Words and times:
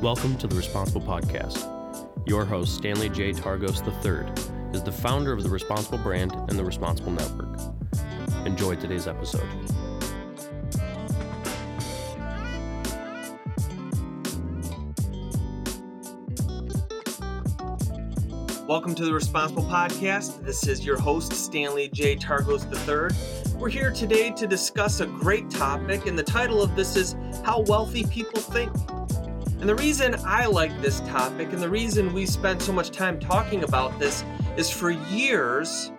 Welcome 0.00 0.38
to 0.38 0.46
the 0.46 0.54
Responsible 0.54 1.00
Podcast. 1.00 1.66
Your 2.24 2.44
host, 2.44 2.76
Stanley 2.76 3.08
J. 3.08 3.32
Targos 3.32 3.84
III, 3.84 4.30
is 4.72 4.84
the 4.84 4.92
founder 4.92 5.32
of 5.32 5.42
the 5.42 5.50
Responsible 5.50 5.98
brand 5.98 6.32
and 6.32 6.56
the 6.56 6.62
Responsible 6.62 7.10
Network. 7.10 7.58
Enjoy 8.46 8.76
today's 8.76 9.08
episode. 9.08 9.42
Welcome 18.68 18.94
to 18.94 19.04
the 19.04 19.12
Responsible 19.12 19.64
Podcast. 19.64 20.44
This 20.44 20.68
is 20.68 20.86
your 20.86 21.00
host, 21.00 21.32
Stanley 21.32 21.88
J. 21.92 22.14
Targos 22.14 22.62
III. 22.70 23.58
We're 23.58 23.68
here 23.68 23.90
today 23.90 24.30
to 24.30 24.46
discuss 24.46 25.00
a 25.00 25.06
great 25.06 25.50
topic, 25.50 26.06
and 26.06 26.16
the 26.16 26.22
title 26.22 26.62
of 26.62 26.76
this 26.76 26.94
is 26.94 27.16
How 27.44 27.62
Wealthy 27.62 28.04
People 28.04 28.40
Think. 28.40 28.70
And 29.60 29.68
the 29.68 29.74
reason 29.74 30.14
I 30.24 30.46
like 30.46 30.70
this 30.80 31.00
topic 31.00 31.52
and 31.52 31.60
the 31.60 31.68
reason 31.68 32.12
we 32.12 32.26
spent 32.26 32.62
so 32.62 32.72
much 32.72 32.92
time 32.92 33.18
talking 33.18 33.64
about 33.64 33.98
this 33.98 34.22
is 34.56 34.70
for 34.70 34.90
years, 34.90 35.90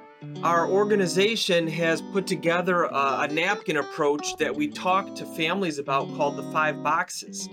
our 0.44 0.66
organization 0.66 1.68
has 1.68 2.02
put 2.02 2.26
together 2.26 2.84
a, 2.86 3.18
a 3.24 3.28
napkin 3.28 3.76
approach 3.76 4.38
that 4.38 4.56
we 4.56 4.70
talk 4.70 5.14
to 5.16 5.26
families 5.26 5.78
about 5.78 6.08
called 6.16 6.38
the 6.38 6.52
five 6.54 6.82
boxes. 6.82 7.50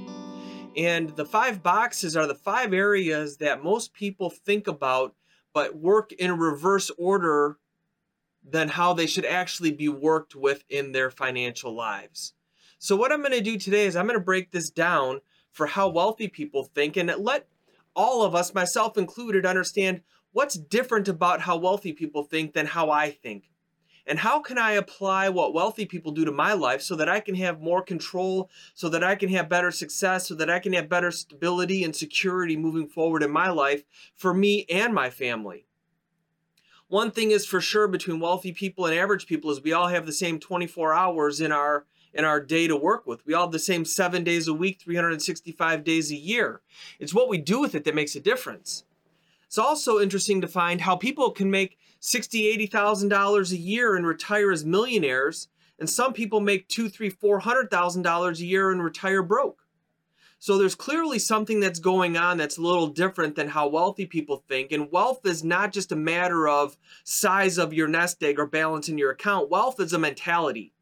And 0.76 1.10
the 1.16 1.24
five 1.24 1.60
boxes 1.64 2.16
are 2.16 2.28
the 2.28 2.36
five 2.36 2.72
areas 2.72 3.38
that 3.38 3.64
most 3.64 3.92
people 3.92 4.30
think 4.30 4.68
about 4.68 5.12
but 5.52 5.74
work 5.76 6.12
in 6.12 6.38
reverse 6.38 6.88
order 6.98 7.58
than 8.48 8.68
how 8.68 8.92
they 8.92 9.08
should 9.08 9.24
actually 9.24 9.72
be 9.72 9.88
worked 9.88 10.36
with 10.36 10.62
in 10.68 10.92
their 10.92 11.10
financial 11.10 11.74
lives. 11.74 12.32
So, 12.78 12.94
what 12.94 13.10
I'm 13.10 13.22
going 13.22 13.32
to 13.32 13.40
do 13.40 13.58
today 13.58 13.86
is 13.86 13.96
I'm 13.96 14.06
going 14.06 14.18
to 14.18 14.24
break 14.24 14.52
this 14.52 14.70
down 14.70 15.20
for 15.56 15.66
how 15.66 15.88
wealthy 15.88 16.28
people 16.28 16.64
think 16.64 16.98
and 16.98 17.10
let 17.16 17.48
all 17.94 18.22
of 18.22 18.34
us, 18.34 18.52
myself 18.52 18.98
included, 18.98 19.46
understand 19.46 20.02
what's 20.32 20.58
different 20.58 21.08
about 21.08 21.40
how 21.40 21.56
wealthy 21.56 21.94
people 21.94 22.24
think 22.24 22.52
than 22.52 22.66
how 22.66 22.90
I 22.90 23.10
think. 23.10 23.48
And 24.06 24.18
how 24.18 24.40
can 24.40 24.58
I 24.58 24.72
apply 24.72 25.30
what 25.30 25.54
wealthy 25.54 25.86
people 25.86 26.12
do 26.12 26.26
to 26.26 26.30
my 26.30 26.52
life 26.52 26.82
so 26.82 26.94
that 26.96 27.08
I 27.08 27.20
can 27.20 27.34
have 27.36 27.62
more 27.62 27.80
control, 27.80 28.50
so 28.74 28.90
that 28.90 29.02
I 29.02 29.14
can 29.14 29.30
have 29.30 29.48
better 29.48 29.70
success, 29.70 30.28
so 30.28 30.34
that 30.34 30.50
I 30.50 30.58
can 30.58 30.74
have 30.74 30.90
better 30.90 31.10
stability 31.10 31.82
and 31.84 31.96
security 31.96 32.54
moving 32.54 32.86
forward 32.86 33.22
in 33.22 33.30
my 33.30 33.48
life 33.48 33.82
for 34.14 34.34
me 34.34 34.66
and 34.68 34.92
my 34.92 35.08
family? 35.08 35.64
One 36.88 37.10
thing 37.10 37.30
is 37.30 37.46
for 37.46 37.62
sure 37.62 37.88
between 37.88 38.20
wealthy 38.20 38.52
people 38.52 38.84
and 38.84 38.94
average 38.94 39.26
people 39.26 39.50
is 39.50 39.62
we 39.62 39.72
all 39.72 39.88
have 39.88 40.04
the 40.04 40.12
same 40.12 40.38
24 40.38 40.92
hours 40.92 41.40
in 41.40 41.50
our 41.50 41.86
in 42.16 42.24
our 42.24 42.40
day 42.40 42.66
to 42.66 42.76
work 42.76 43.06
with. 43.06 43.24
We 43.26 43.34
all 43.34 43.46
have 43.46 43.52
the 43.52 43.58
same 43.58 43.84
7 43.84 44.24
days 44.24 44.48
a 44.48 44.54
week, 44.54 44.80
365 44.80 45.84
days 45.84 46.10
a 46.10 46.16
year. 46.16 46.60
It's 46.98 47.14
what 47.14 47.28
we 47.28 47.38
do 47.38 47.60
with 47.60 47.74
it 47.74 47.84
that 47.84 47.94
makes 47.94 48.16
a 48.16 48.20
difference. 48.20 48.84
It's 49.46 49.58
also 49.58 50.00
interesting 50.00 50.40
to 50.40 50.48
find 50.48 50.80
how 50.80 50.96
people 50.96 51.30
can 51.30 51.50
make 51.50 51.78
sixty, 52.00 52.46
eighty 52.48 52.66
thousand 52.66 53.08
dollars 53.08 53.52
a 53.52 53.56
year 53.56 53.96
and 53.96 54.06
retire 54.06 54.50
as 54.50 54.64
millionaires, 54.64 55.48
and 55.78 55.88
some 55.88 56.12
people 56.12 56.40
make 56.40 56.68
two, 56.68 56.88
three, 56.88 57.10
four 57.10 57.38
hundred 57.40 57.70
thousand 57.70 58.02
dollars 58.02 58.40
a 58.40 58.46
year 58.46 58.70
and 58.70 58.82
retire 58.82 59.22
broke. 59.22 59.62
So 60.38 60.58
there's 60.58 60.74
clearly 60.74 61.18
something 61.18 61.60
that's 61.60 61.78
going 61.78 62.16
on 62.16 62.36
that's 62.36 62.58
a 62.58 62.62
little 62.62 62.88
different 62.88 63.36
than 63.36 63.48
how 63.48 63.68
wealthy 63.68 64.04
people 64.04 64.44
think. 64.48 64.70
And 64.70 64.92
wealth 64.92 65.24
is 65.24 65.42
not 65.42 65.72
just 65.72 65.92
a 65.92 65.96
matter 65.96 66.46
of 66.46 66.76
size 67.04 67.56
of 67.56 67.72
your 67.72 67.88
nest 67.88 68.22
egg 68.22 68.38
or 68.38 68.46
balance 68.46 68.88
in 68.88 68.98
your 68.98 69.10
account. 69.10 69.48
Wealth 69.48 69.80
is 69.80 69.94
a 69.94 69.98
mentality. 69.98 70.72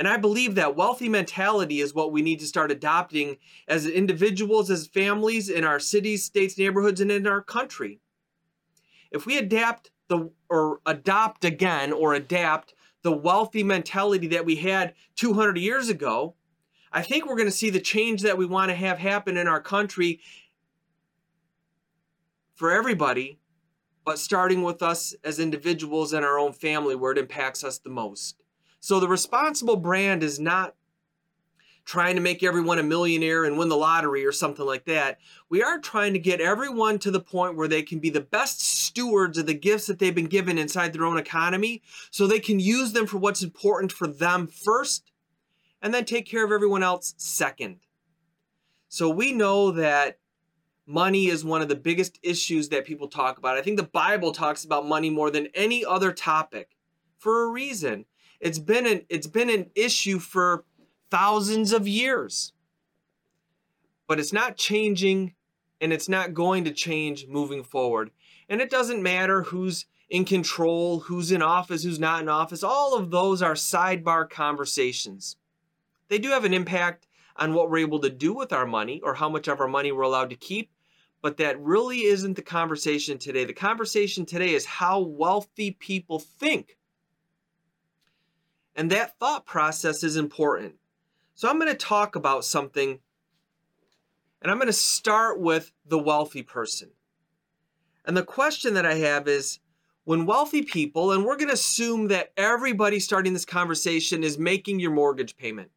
And 0.00 0.08
I 0.08 0.16
believe 0.16 0.54
that 0.54 0.76
wealthy 0.76 1.10
mentality 1.10 1.82
is 1.82 1.92
what 1.92 2.10
we 2.10 2.22
need 2.22 2.40
to 2.40 2.46
start 2.46 2.70
adopting 2.70 3.36
as 3.68 3.86
individuals, 3.86 4.70
as 4.70 4.86
families, 4.86 5.50
in 5.50 5.62
our 5.62 5.78
cities, 5.78 6.24
states, 6.24 6.56
neighborhoods, 6.56 7.02
and 7.02 7.12
in 7.12 7.26
our 7.26 7.42
country. 7.42 8.00
If 9.10 9.26
we 9.26 9.36
adapt 9.36 9.90
the 10.08 10.30
or 10.48 10.80
adopt 10.86 11.44
again 11.44 11.92
or 11.92 12.14
adapt 12.14 12.72
the 13.02 13.12
wealthy 13.12 13.62
mentality 13.62 14.26
that 14.28 14.46
we 14.46 14.56
had 14.56 14.94
200 15.16 15.58
years 15.58 15.90
ago, 15.90 16.34
I 16.90 17.02
think 17.02 17.26
we're 17.26 17.36
going 17.36 17.44
to 17.44 17.52
see 17.52 17.68
the 17.68 17.78
change 17.78 18.22
that 18.22 18.38
we 18.38 18.46
want 18.46 18.70
to 18.70 18.74
have 18.74 18.98
happen 18.98 19.36
in 19.36 19.46
our 19.46 19.60
country 19.60 20.20
for 22.54 22.72
everybody, 22.72 23.38
but 24.06 24.18
starting 24.18 24.62
with 24.62 24.82
us 24.82 25.14
as 25.22 25.38
individuals 25.38 26.14
and 26.14 26.24
our 26.24 26.38
own 26.38 26.54
family 26.54 26.94
where 26.94 27.12
it 27.12 27.18
impacts 27.18 27.62
us 27.62 27.76
the 27.76 27.90
most. 27.90 28.39
So 28.80 28.98
the 28.98 29.08
responsible 29.08 29.76
brand 29.76 30.22
is 30.22 30.40
not 30.40 30.74
trying 31.84 32.14
to 32.14 32.20
make 32.20 32.42
everyone 32.42 32.78
a 32.78 32.82
millionaire 32.82 33.44
and 33.44 33.58
win 33.58 33.68
the 33.68 33.76
lottery 33.76 34.24
or 34.24 34.32
something 34.32 34.64
like 34.64 34.84
that. 34.84 35.18
We 35.48 35.62
are 35.62 35.78
trying 35.78 36.12
to 36.12 36.18
get 36.18 36.40
everyone 36.40 36.98
to 37.00 37.10
the 37.10 37.20
point 37.20 37.56
where 37.56 37.68
they 37.68 37.82
can 37.82 37.98
be 37.98 38.10
the 38.10 38.20
best 38.20 38.60
stewards 38.60 39.38
of 39.38 39.46
the 39.46 39.54
gifts 39.54 39.86
that 39.86 39.98
they've 39.98 40.14
been 40.14 40.26
given 40.26 40.58
inside 40.58 40.92
their 40.92 41.04
own 41.04 41.18
economy 41.18 41.82
so 42.10 42.26
they 42.26 42.38
can 42.38 42.60
use 42.60 42.92
them 42.92 43.06
for 43.06 43.18
what's 43.18 43.42
important 43.42 43.92
for 43.92 44.06
them 44.06 44.46
first 44.46 45.10
and 45.82 45.92
then 45.92 46.04
take 46.04 46.26
care 46.26 46.44
of 46.44 46.52
everyone 46.52 46.82
else 46.82 47.14
second. 47.16 47.80
So 48.88 49.08
we 49.08 49.32
know 49.32 49.70
that 49.72 50.18
money 50.86 51.26
is 51.26 51.44
one 51.44 51.62
of 51.62 51.68
the 51.68 51.76
biggest 51.76 52.18
issues 52.22 52.68
that 52.68 52.84
people 52.84 53.08
talk 53.08 53.38
about. 53.38 53.56
I 53.56 53.62
think 53.62 53.76
the 53.76 53.84
Bible 53.84 54.32
talks 54.32 54.64
about 54.64 54.86
money 54.86 55.10
more 55.10 55.30
than 55.30 55.48
any 55.54 55.84
other 55.84 56.12
topic 56.12 56.76
for 57.18 57.44
a 57.44 57.48
reason. 57.48 58.04
It's 58.40 58.58
been 58.58 58.86
an 58.86 59.02
it's 59.08 59.26
been 59.26 59.50
an 59.50 59.70
issue 59.74 60.18
for 60.18 60.64
thousands 61.10 61.72
of 61.72 61.86
years. 61.86 62.52
But 64.06 64.18
it's 64.18 64.32
not 64.32 64.56
changing 64.56 65.34
and 65.80 65.92
it's 65.92 66.08
not 66.08 66.34
going 66.34 66.64
to 66.64 66.72
change 66.72 67.26
moving 67.28 67.62
forward. 67.62 68.10
And 68.48 68.60
it 68.60 68.70
doesn't 68.70 69.02
matter 69.02 69.42
who's 69.44 69.86
in 70.08 70.24
control, 70.24 71.00
who's 71.00 71.30
in 71.30 71.42
office, 71.42 71.84
who's 71.84 72.00
not 72.00 72.22
in 72.22 72.28
office. 72.28 72.64
All 72.64 72.96
of 72.96 73.10
those 73.10 73.42
are 73.42 73.54
sidebar 73.54 74.28
conversations. 74.28 75.36
They 76.08 76.18
do 76.18 76.30
have 76.30 76.44
an 76.44 76.52
impact 76.52 77.06
on 77.36 77.54
what 77.54 77.70
we're 77.70 77.78
able 77.78 78.00
to 78.00 78.10
do 78.10 78.34
with 78.34 78.52
our 78.52 78.66
money 78.66 79.00
or 79.04 79.14
how 79.14 79.28
much 79.28 79.46
of 79.46 79.60
our 79.60 79.68
money 79.68 79.92
we're 79.92 80.02
allowed 80.02 80.30
to 80.30 80.36
keep, 80.36 80.70
but 81.22 81.36
that 81.36 81.60
really 81.60 82.00
isn't 82.00 82.34
the 82.34 82.42
conversation 82.42 83.18
today. 83.18 83.44
The 83.44 83.52
conversation 83.52 84.26
today 84.26 84.54
is 84.54 84.66
how 84.66 85.00
wealthy 85.00 85.70
people 85.70 86.18
think. 86.18 86.76
And 88.80 88.90
that 88.92 89.18
thought 89.18 89.44
process 89.44 90.02
is 90.02 90.16
important. 90.16 90.76
So 91.34 91.50
I'm 91.50 91.58
going 91.58 91.70
to 91.70 91.76
talk 91.76 92.16
about 92.16 92.46
something, 92.46 92.98
and 94.40 94.50
I'm 94.50 94.56
going 94.56 94.68
to 94.68 94.72
start 94.72 95.38
with 95.38 95.70
the 95.84 95.98
wealthy 95.98 96.42
person. 96.42 96.88
And 98.06 98.16
the 98.16 98.22
question 98.22 98.72
that 98.72 98.86
I 98.86 98.94
have 98.94 99.28
is 99.28 99.58
when 100.04 100.24
wealthy 100.24 100.62
people, 100.62 101.12
and 101.12 101.26
we're 101.26 101.36
going 101.36 101.48
to 101.48 101.52
assume 101.52 102.08
that 102.08 102.32
everybody 102.38 103.00
starting 103.00 103.34
this 103.34 103.44
conversation 103.44 104.24
is 104.24 104.38
making 104.38 104.80
your 104.80 104.92
mortgage 104.92 105.36
payment, 105.36 105.70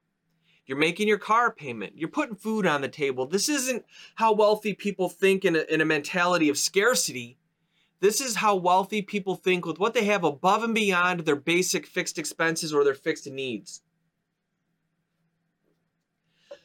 you're 0.65 0.77
making 0.77 1.09
your 1.09 1.17
car 1.17 1.53
payment, 1.53 1.97
you're 1.97 2.07
putting 2.07 2.37
food 2.37 2.65
on 2.65 2.79
the 2.79 2.87
table. 2.87 3.25
This 3.25 3.49
isn't 3.49 3.83
how 4.15 4.31
wealthy 4.31 4.73
people 4.73 5.09
think 5.09 5.43
in 5.43 5.57
a, 5.57 5.63
in 5.63 5.81
a 5.81 5.85
mentality 5.85 6.47
of 6.47 6.57
scarcity. 6.57 7.37
This 8.03 8.19
is 8.19 8.35
how 8.35 8.57
wealthy 8.57 9.01
people 9.01 9.37
think 9.37 9.65
with 9.65 9.79
what 9.79 9.93
they 9.93 10.03
have 10.03 10.25
above 10.25 10.61
and 10.61 10.75
beyond 10.75 11.21
their 11.21 11.37
basic 11.37 11.87
fixed 11.87 12.19
expenses 12.19 12.73
or 12.73 12.83
their 12.83 12.93
fixed 12.93 13.31
needs. 13.31 13.81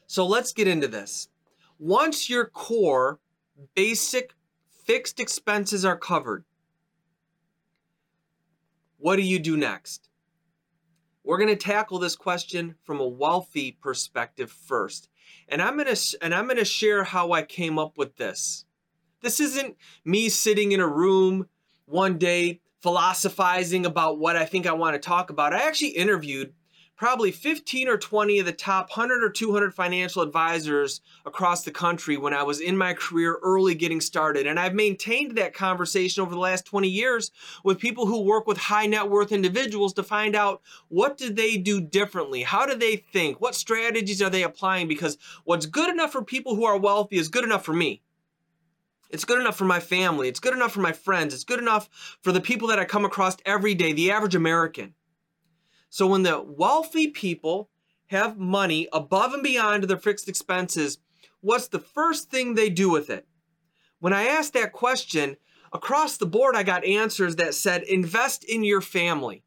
So 0.05 0.27
let's 0.27 0.51
get 0.51 0.67
into 0.67 0.89
this. 0.89 1.29
Once 1.79 2.29
your 2.29 2.43
core 2.43 3.21
basic 3.73 4.33
fixed 4.83 5.21
expenses 5.21 5.85
are 5.85 5.95
covered, 5.95 6.43
what 8.97 9.15
do 9.15 9.21
you 9.21 9.39
do 9.39 9.55
next? 9.55 10.09
We're 11.23 11.37
going 11.37 11.47
to 11.47 11.55
tackle 11.55 11.99
this 11.99 12.17
question 12.17 12.75
from 12.83 12.99
a 12.99 13.07
wealthy 13.07 13.77
perspective 13.81 14.51
first. 14.51 15.07
And 15.47 15.61
I'm 15.61 15.77
going 15.77 15.95
to 15.95 16.17
and 16.21 16.35
I'm 16.35 16.47
going 16.47 16.57
to 16.57 16.65
share 16.65 17.05
how 17.05 17.31
I 17.31 17.43
came 17.43 17.79
up 17.79 17.97
with 17.97 18.17
this. 18.17 18.65
This 19.21 19.41
isn't 19.41 19.75
me 20.05 20.29
sitting 20.29 20.71
in 20.71 20.79
a 20.79 20.87
room 20.87 21.47
one 21.85 22.17
day 22.17 22.61
philosophizing 22.81 23.85
about 23.85 24.17
what 24.17 24.37
I 24.37 24.45
think 24.45 24.65
I 24.65 24.71
want 24.71 24.93
to 24.93 24.99
talk 24.99 25.29
about. 25.29 25.53
I 25.53 25.67
actually 25.67 25.89
interviewed 25.89 26.53
probably 26.95 27.31
15 27.31 27.89
or 27.89 27.97
20 27.97 28.39
of 28.39 28.45
the 28.45 28.53
top 28.53 28.89
100 28.89 29.21
or 29.23 29.29
200 29.29 29.73
financial 29.73 30.21
advisors 30.21 31.01
across 31.25 31.63
the 31.63 31.71
country 31.71 32.15
when 32.15 32.33
I 32.33 32.43
was 32.43 32.61
in 32.61 32.77
my 32.77 32.93
career 32.93 33.39
early 33.41 33.75
getting 33.75 33.99
started. 33.99 34.47
And 34.47 34.57
I've 34.57 34.73
maintained 34.73 35.37
that 35.37 35.53
conversation 35.53 36.21
over 36.21 36.31
the 36.31 36.39
last 36.39 36.65
20 36.65 36.87
years 36.87 37.31
with 37.63 37.79
people 37.79 38.05
who 38.05 38.21
work 38.21 38.47
with 38.47 38.57
high 38.57 38.85
net 38.85 39.09
worth 39.09 39.33
individuals 39.33 39.93
to 39.93 40.03
find 40.03 40.35
out 40.35 40.61
what 40.87 41.17
do 41.17 41.29
they 41.29 41.57
do 41.57 41.81
differently? 41.81 42.43
How 42.43 42.65
do 42.65 42.75
they 42.75 42.97
think? 42.97 43.41
What 43.41 43.55
strategies 43.55 44.21
are 44.21 44.29
they 44.29 44.43
applying? 44.43 44.87
Because 44.87 45.17
what's 45.43 45.65
good 45.65 45.89
enough 45.89 46.13
for 46.13 46.23
people 46.23 46.55
who 46.55 46.65
are 46.65 46.77
wealthy 46.77 47.17
is 47.17 47.27
good 47.27 47.43
enough 47.43 47.65
for 47.65 47.73
me. 47.73 48.01
It's 49.09 49.25
good 49.25 49.39
enough 49.39 49.57
for 49.57 49.65
my 49.65 49.79
family. 49.79 50.27
It's 50.27 50.39
good 50.39 50.53
enough 50.53 50.71
for 50.71 50.81
my 50.81 50.91
friends. 50.91 51.33
It's 51.33 51.43
good 51.43 51.59
enough 51.59 51.89
for 52.21 52.31
the 52.31 52.41
people 52.41 52.67
that 52.67 52.79
I 52.79 52.85
come 52.85 53.05
across 53.05 53.37
every 53.45 53.73
day, 53.73 53.91
the 53.91 54.11
average 54.11 54.35
American. 54.35 54.93
So 55.89 56.05
when 56.05 56.23
the 56.23 56.41
wealthy 56.41 57.07
people 57.07 57.69
have 58.07 58.37
money 58.37 58.87
above 58.93 59.33
and 59.33 59.41
beyond 59.41 59.83
their 59.83 59.97
fixed 59.97 60.29
expenses, 60.29 60.99
what's 61.41 61.67
the 61.67 61.79
first 61.79 62.29
thing 62.29 62.53
they 62.53 62.69
do 62.69 62.89
with 62.89 63.09
it? 63.09 63.27
When 63.99 64.13
I 64.13 64.27
asked 64.27 64.53
that 64.53 64.71
question, 64.71 65.37
across 65.73 66.17
the 66.17 66.25
board, 66.25 66.55
I 66.55 66.63
got 66.63 66.85
answers 66.85 67.35
that 67.37 67.53
said, 67.53 67.83
invest 67.83 68.43
in 68.43 68.63
your 68.63 68.81
family. 68.81 69.43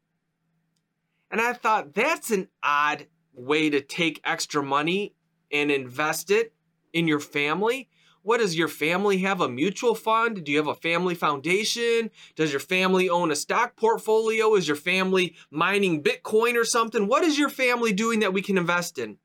And 1.31 1.41
I 1.41 1.53
thought 1.53 1.93
that's 1.93 2.31
an 2.31 2.49
odd 2.61 3.07
way 3.33 3.69
to 3.69 3.81
take 3.81 4.21
extra 4.23 4.61
money 4.61 5.15
and 5.51 5.71
invest 5.71 6.29
it 6.29 6.53
in 6.91 7.07
your 7.07 7.19
family. 7.19 7.89
What 8.23 8.39
does 8.39 8.57
your 8.57 8.69
family 8.69 9.17
have? 9.19 9.41
A 9.41 9.49
mutual 9.49 9.95
fund? 9.95 10.43
Do 10.43 10.51
you 10.51 10.57
have 10.57 10.67
a 10.67 10.75
family 10.75 11.13
foundation? 11.13 12.09
Does 12.35 12.51
your 12.51 12.61
family 12.61 13.09
own 13.09 13.31
a 13.31 13.35
stock 13.35 13.75
portfolio? 13.75 14.55
Is 14.55 14.67
your 14.67 14.77
family 14.77 15.35
mining 15.51 16.01
Bitcoin 16.01 16.55
or 16.55 16.63
something? 16.63 17.07
What 17.07 17.23
is 17.23 17.37
your 17.37 17.49
family 17.49 17.91
doing 17.91 18.21
that 18.21 18.33
we 18.33 18.41
can 18.41 18.57
invest 18.57 18.97
in? 18.97 19.17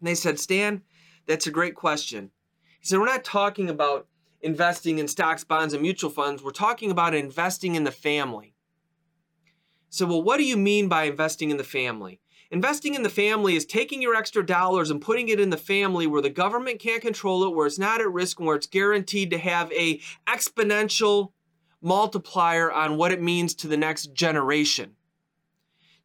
And 0.00 0.08
they 0.08 0.14
said, 0.14 0.40
Stan, 0.40 0.82
that's 1.26 1.46
a 1.46 1.50
great 1.50 1.74
question. 1.74 2.30
He 2.80 2.86
said, 2.86 2.98
We're 2.98 3.06
not 3.06 3.24
talking 3.24 3.68
about 3.68 4.06
investing 4.40 4.98
in 4.98 5.06
stocks, 5.06 5.44
bonds, 5.44 5.74
and 5.74 5.82
mutual 5.82 6.10
funds. 6.10 6.42
We're 6.42 6.50
talking 6.50 6.90
about 6.90 7.14
investing 7.14 7.74
in 7.74 7.84
the 7.84 7.90
family. 7.90 8.54
So, 9.90 10.06
well, 10.06 10.22
what 10.22 10.38
do 10.38 10.44
you 10.44 10.56
mean 10.56 10.88
by 10.88 11.04
investing 11.04 11.50
in 11.50 11.56
the 11.58 11.64
family? 11.64 12.20
Investing 12.50 12.94
in 12.94 13.02
the 13.02 13.10
family 13.10 13.56
is 13.56 13.66
taking 13.66 14.00
your 14.00 14.14
extra 14.14 14.44
dollars 14.44 14.90
and 14.90 15.02
putting 15.02 15.28
it 15.28 15.38
in 15.38 15.50
the 15.50 15.58
family 15.58 16.06
where 16.06 16.22
the 16.22 16.30
government 16.30 16.78
can't 16.78 17.02
control 17.02 17.44
it, 17.44 17.54
where 17.54 17.66
it's 17.66 17.78
not 17.78 18.00
at 18.00 18.10
risk, 18.10 18.38
and 18.38 18.46
where 18.46 18.56
it's 18.56 18.66
guaranteed 18.66 19.30
to 19.30 19.38
have 19.38 19.70
a 19.72 20.00
exponential 20.26 21.32
multiplier 21.82 22.72
on 22.72 22.96
what 22.96 23.12
it 23.12 23.20
means 23.20 23.54
to 23.54 23.68
the 23.68 23.76
next 23.76 24.14
generation. 24.14 24.96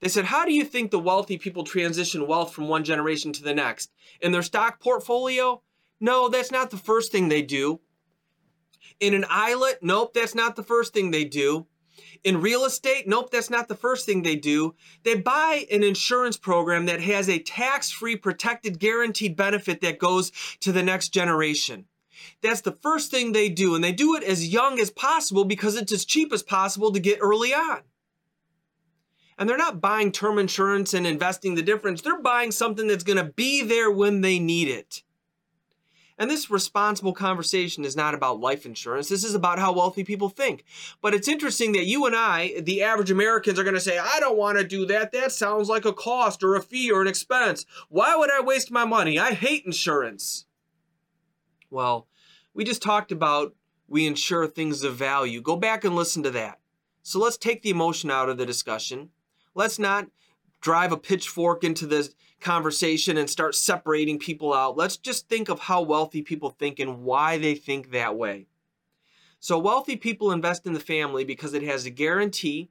They 0.02 0.10
said, 0.10 0.26
How 0.26 0.44
do 0.44 0.52
you 0.52 0.66
think 0.66 0.92
the 0.92 1.00
wealthy 1.00 1.38
people 1.38 1.64
transition 1.64 2.28
wealth 2.28 2.54
from 2.54 2.68
one 2.68 2.84
generation 2.84 3.32
to 3.34 3.44
the 3.44 3.54
next? 3.54 3.90
In 4.20 4.34
their 4.34 4.44
stock 4.44 4.82
portfolio? 4.82 5.62
No, 6.02 6.28
that's 6.28 6.52
not 6.52 6.72
the 6.72 6.78
first 6.78 7.10
thing 7.10 7.30
they 7.30 7.42
do. 7.42 7.80
In 9.00 9.14
an 9.14 9.26
islet? 9.30 9.80
Nope, 9.82 10.14
that's 10.14 10.36
not 10.36 10.58
the 10.58 10.64
first 10.64 10.94
thing 10.94 11.12
they 11.12 11.24
do. 11.24 11.68
In 12.24 12.42
real 12.42 12.66
estate? 12.66 13.08
Nope, 13.08 13.32
that's 13.32 13.50
not 13.50 13.68
the 13.68 13.76
first 13.76 14.06
thing 14.06 14.24
they 14.24 14.36
do. 14.36 14.76
They 15.04 15.16
buy 15.16 15.66
an 15.72 15.84
insurance 15.84 16.38
program 16.38 16.86
that 16.86 17.02
has 17.02 17.30
a 17.30 17.40
tax 17.40 17.92
free, 17.92 18.16
protected, 18.16 18.80
guaranteed 18.80 19.36
benefit 19.36 19.82
that 19.82 20.00
goes 20.00 20.32
to 20.62 20.72
the 20.72 20.84
next 20.84 21.10
generation. 21.10 21.86
That's 22.42 22.62
the 22.62 22.72
first 22.72 23.12
thing 23.12 23.32
they 23.32 23.50
do, 23.50 23.76
and 23.76 23.84
they 23.84 23.92
do 23.92 24.16
it 24.16 24.24
as 24.24 24.48
young 24.48 24.80
as 24.80 24.90
possible 24.90 25.46
because 25.46 25.76
it's 25.76 25.92
as 25.92 26.06
cheap 26.06 26.32
as 26.34 26.44
possible 26.44 26.92
to 26.92 27.00
get 27.00 27.20
early 27.22 27.54
on. 27.54 27.82
And 29.38 29.50
they're 29.50 29.58
not 29.58 29.82
buying 29.82 30.12
term 30.12 30.38
insurance 30.40 30.94
and 30.94 31.08
investing 31.08 31.56
the 31.56 31.62
difference. 31.62 32.02
They're 32.02 32.22
buying 32.22 32.52
something 32.52 32.88
that's 32.88 33.04
going 33.04 33.18
to 33.18 33.32
be 33.34 33.64
there 33.64 33.92
when 33.92 34.22
they 34.22 34.40
need 34.40 34.68
it. 34.68 35.03
And 36.18 36.30
this 36.30 36.52
responsible 36.52 37.14
conversation 37.14 37.84
is 37.84 37.96
not 37.96 38.14
about 38.14 38.40
life 38.40 38.66
insurance. 38.66 39.10
This 39.10 39.24
is 39.24 39.34
about 39.34 39.60
how 39.60 39.74
wealthy 39.74 40.04
people 40.04 40.30
think. 40.30 40.64
But 41.02 41.14
it's 41.14 41.28
interesting 41.28 41.72
that 41.74 41.86
you 41.86 42.06
and 42.06 42.16
I, 42.16 42.60
the 42.62 42.84
average 42.84 43.10
Americans, 43.10 43.58
are 43.58 43.64
going 43.64 43.74
to 43.74 43.82
say, 43.82 43.98
I 43.98 44.20
don't 44.20 44.38
want 44.38 44.58
to 44.60 44.64
do 44.64 44.86
that. 44.86 45.12
That 45.12 45.32
sounds 45.32 45.70
like 45.70 45.86
a 45.86 45.94
cost 45.94 46.44
or 46.44 46.56
a 46.56 46.62
fee 46.62 46.92
or 46.92 47.02
an 47.02 47.08
expense. 47.08 47.66
Why 47.90 48.16
would 48.16 48.32
I 48.32 48.42
waste 48.42 48.72
my 48.72 48.86
money? 48.86 49.18
I 49.18 49.34
hate 49.34 49.66
insurance. 49.66 50.46
Well, 51.70 52.08
we 52.54 52.64
just 52.64 52.84
talked 52.84 53.12
about 53.12 53.56
we 53.88 54.08
insure 54.08 54.48
things 54.48 54.84
of 54.84 54.96
value. 54.96 55.42
Go 55.42 55.56
back 55.56 55.84
and 55.84 55.96
listen 55.96 56.24
to 56.24 56.32
that. 56.32 56.60
So 57.02 57.20
let's 57.20 57.38
take 57.38 57.62
the 57.62 57.70
emotion 57.70 58.10
out 58.10 58.30
of 58.30 58.38
the 58.38 58.46
discussion. 58.46 59.10
Let's 59.56 59.78
not 59.78 60.08
drive 60.62 60.92
a 60.92 60.98
pitchfork 60.98 61.64
into 61.64 61.86
the 61.86 62.10
conversation 62.44 63.18
and 63.18 63.30
start 63.30 63.56
separating 63.56 64.20
people 64.20 64.54
out. 64.54 64.78
Let's 64.78 64.98
just 64.98 65.28
think 65.28 65.50
of 65.50 65.60
how 65.60 65.82
wealthy 65.82 66.22
people 66.22 66.52
think 66.52 66.80
and 66.80 67.04
why 67.04 67.38
they 67.38 67.56
think 67.56 67.92
that 67.92 68.16
way. 68.16 68.48
So, 69.40 69.58
wealthy 69.58 69.98
people 69.98 70.32
invest 70.32 70.66
in 70.66 70.74
the 70.74 70.80
family 70.80 71.26
because 71.26 71.54
it 71.54 71.64
has 71.64 71.86
a 71.86 71.90
guarantee, 71.90 72.70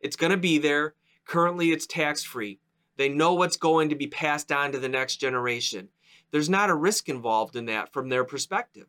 it's 0.00 0.16
going 0.16 0.30
to 0.30 0.36
be 0.36 0.58
there. 0.58 0.94
Currently, 1.24 1.72
it's 1.72 1.86
tax 1.86 2.22
free. 2.22 2.60
They 2.96 3.08
know 3.08 3.34
what's 3.34 3.56
going 3.56 3.88
to 3.88 3.96
be 3.96 4.06
passed 4.06 4.52
on 4.52 4.72
to 4.72 4.78
the 4.78 4.88
next 4.88 5.16
generation. 5.16 5.88
There's 6.30 6.48
not 6.48 6.70
a 6.70 6.74
risk 6.74 7.08
involved 7.08 7.56
in 7.56 7.66
that 7.66 7.92
from 7.92 8.08
their 8.08 8.24
perspective 8.24 8.86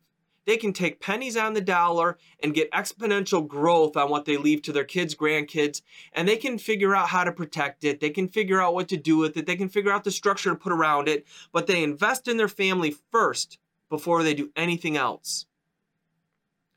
they 0.48 0.56
can 0.56 0.72
take 0.72 0.98
pennies 0.98 1.36
on 1.36 1.52
the 1.52 1.60
dollar 1.60 2.16
and 2.42 2.54
get 2.54 2.72
exponential 2.72 3.46
growth 3.46 3.98
on 3.98 4.08
what 4.08 4.24
they 4.24 4.38
leave 4.38 4.62
to 4.62 4.72
their 4.72 4.82
kids, 4.82 5.14
grandkids, 5.14 5.82
and 6.14 6.26
they 6.26 6.38
can 6.38 6.56
figure 6.56 6.96
out 6.96 7.10
how 7.10 7.22
to 7.22 7.30
protect 7.30 7.84
it. 7.84 8.00
They 8.00 8.08
can 8.08 8.28
figure 8.28 8.58
out 8.58 8.72
what 8.72 8.88
to 8.88 8.96
do 8.96 9.18
with 9.18 9.36
it. 9.36 9.44
They 9.44 9.56
can 9.56 9.68
figure 9.68 9.92
out 9.92 10.04
the 10.04 10.10
structure 10.10 10.48
to 10.48 10.56
put 10.56 10.72
around 10.72 11.06
it, 11.06 11.26
but 11.52 11.66
they 11.66 11.82
invest 11.82 12.28
in 12.28 12.38
their 12.38 12.48
family 12.48 12.96
first 13.12 13.58
before 13.90 14.22
they 14.22 14.32
do 14.32 14.50
anything 14.56 14.96
else. 14.96 15.44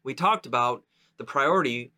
We 0.04 0.16
talked 0.16 0.46
about 0.46 0.84
the 1.18 1.24
priority 1.24 1.94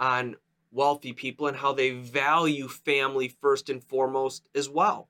on 0.00 0.34
wealthy 0.72 1.12
people 1.12 1.46
and 1.46 1.56
how 1.56 1.74
they 1.74 1.90
value 1.90 2.66
family 2.66 3.28
first 3.28 3.70
and 3.70 3.84
foremost 3.84 4.48
as 4.52 4.68
well. 4.68 5.08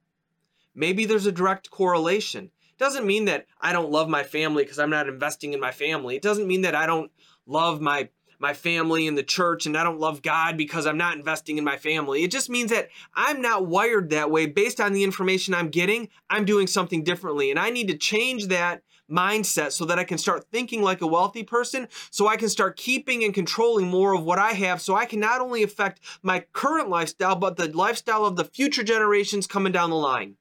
Maybe 0.75 1.05
there's 1.05 1.25
a 1.25 1.31
direct 1.31 1.71
correlation. 1.71 2.51
Doesn't 2.77 3.05
mean 3.05 3.25
that 3.25 3.45
I 3.59 3.73
don't 3.73 3.91
love 3.91 4.09
my 4.09 4.23
family 4.23 4.63
because 4.63 4.79
I'm 4.79 4.89
not 4.89 5.07
investing 5.07 5.53
in 5.53 5.59
my 5.59 5.71
family. 5.71 6.15
It 6.15 6.21
doesn't 6.21 6.47
mean 6.47 6.61
that 6.61 6.75
I 6.75 6.85
don't 6.85 7.11
love 7.45 7.81
my 7.81 8.09
my 8.39 8.53
family 8.53 9.07
and 9.07 9.17
the 9.17 9.23
church 9.23 9.65
and 9.65 9.75
I 9.75 9.83
don't 9.83 9.99
love 9.99 10.21
God 10.21 10.57
because 10.57 10.85
I'm 10.85 10.97
not 10.97 11.17
investing 11.17 11.57
in 11.57 11.63
my 11.63 11.77
family. 11.77 12.23
It 12.23 12.29
just 12.29 12.51
means 12.51 12.69
that 12.69 12.89
I'm 13.15 13.41
not 13.41 13.65
wired 13.65 14.11
that 14.11 14.29
way 14.29 14.45
based 14.45 14.79
on 14.79 14.93
the 14.93 15.03
information 15.03 15.55
I'm 15.55 15.69
getting. 15.69 16.09
I'm 16.29 16.45
doing 16.45 16.67
something 16.67 17.03
differently 17.03 17.49
and 17.49 17.59
I 17.59 17.71
need 17.71 17.87
to 17.87 17.97
change 17.97 18.47
that 18.47 18.83
mindset 19.09 19.71
so 19.71 19.85
that 19.85 19.99
I 19.99 20.03
can 20.03 20.17
start 20.17 20.45
thinking 20.51 20.81
like 20.81 21.01
a 21.01 21.07
wealthy 21.07 21.43
person, 21.43 21.87
so 22.11 22.27
I 22.27 22.37
can 22.37 22.49
start 22.49 22.77
keeping 22.77 23.23
and 23.23 23.33
controlling 23.33 23.87
more 23.87 24.13
of 24.13 24.23
what 24.23 24.39
I 24.39 24.51
have, 24.51 24.81
so 24.81 24.95
I 24.95 25.05
can 25.05 25.19
not 25.19 25.41
only 25.41 25.63
affect 25.63 26.01
my 26.21 26.45
current 26.53 26.89
lifestyle, 26.89 27.35
but 27.35 27.57
the 27.57 27.69
lifestyle 27.69 28.25
of 28.25 28.35
the 28.35 28.43
future 28.43 28.83
generations 28.83 29.47
coming 29.47 29.71
down 29.71 29.89
the 29.89 29.95
line. 29.95 30.35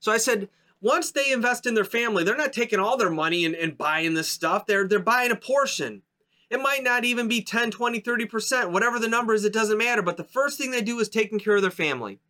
So 0.00 0.12
I 0.12 0.18
said, 0.18 0.48
once 0.80 1.10
they 1.10 1.32
invest 1.32 1.66
in 1.66 1.74
their 1.74 1.84
family, 1.84 2.22
they're 2.22 2.36
not 2.36 2.52
taking 2.52 2.78
all 2.78 2.96
their 2.96 3.10
money 3.10 3.44
and, 3.44 3.54
and 3.54 3.78
buying 3.78 4.14
this 4.14 4.28
stuff. 4.28 4.66
They're, 4.66 4.86
they're 4.86 4.98
buying 4.98 5.30
a 5.30 5.36
portion. 5.36 6.02
It 6.50 6.60
might 6.60 6.84
not 6.84 7.04
even 7.04 7.28
be 7.28 7.42
10, 7.42 7.70
20, 7.70 8.00
30%, 8.00 8.70
whatever 8.70 8.98
the 8.98 9.08
number 9.08 9.34
is, 9.34 9.44
it 9.44 9.52
doesn't 9.52 9.78
matter. 9.78 10.02
But 10.02 10.16
the 10.16 10.24
first 10.24 10.58
thing 10.58 10.70
they 10.70 10.82
do 10.82 11.00
is 11.00 11.08
taking 11.08 11.38
care 11.40 11.56
of 11.56 11.62
their 11.62 11.70
family. 11.70 12.20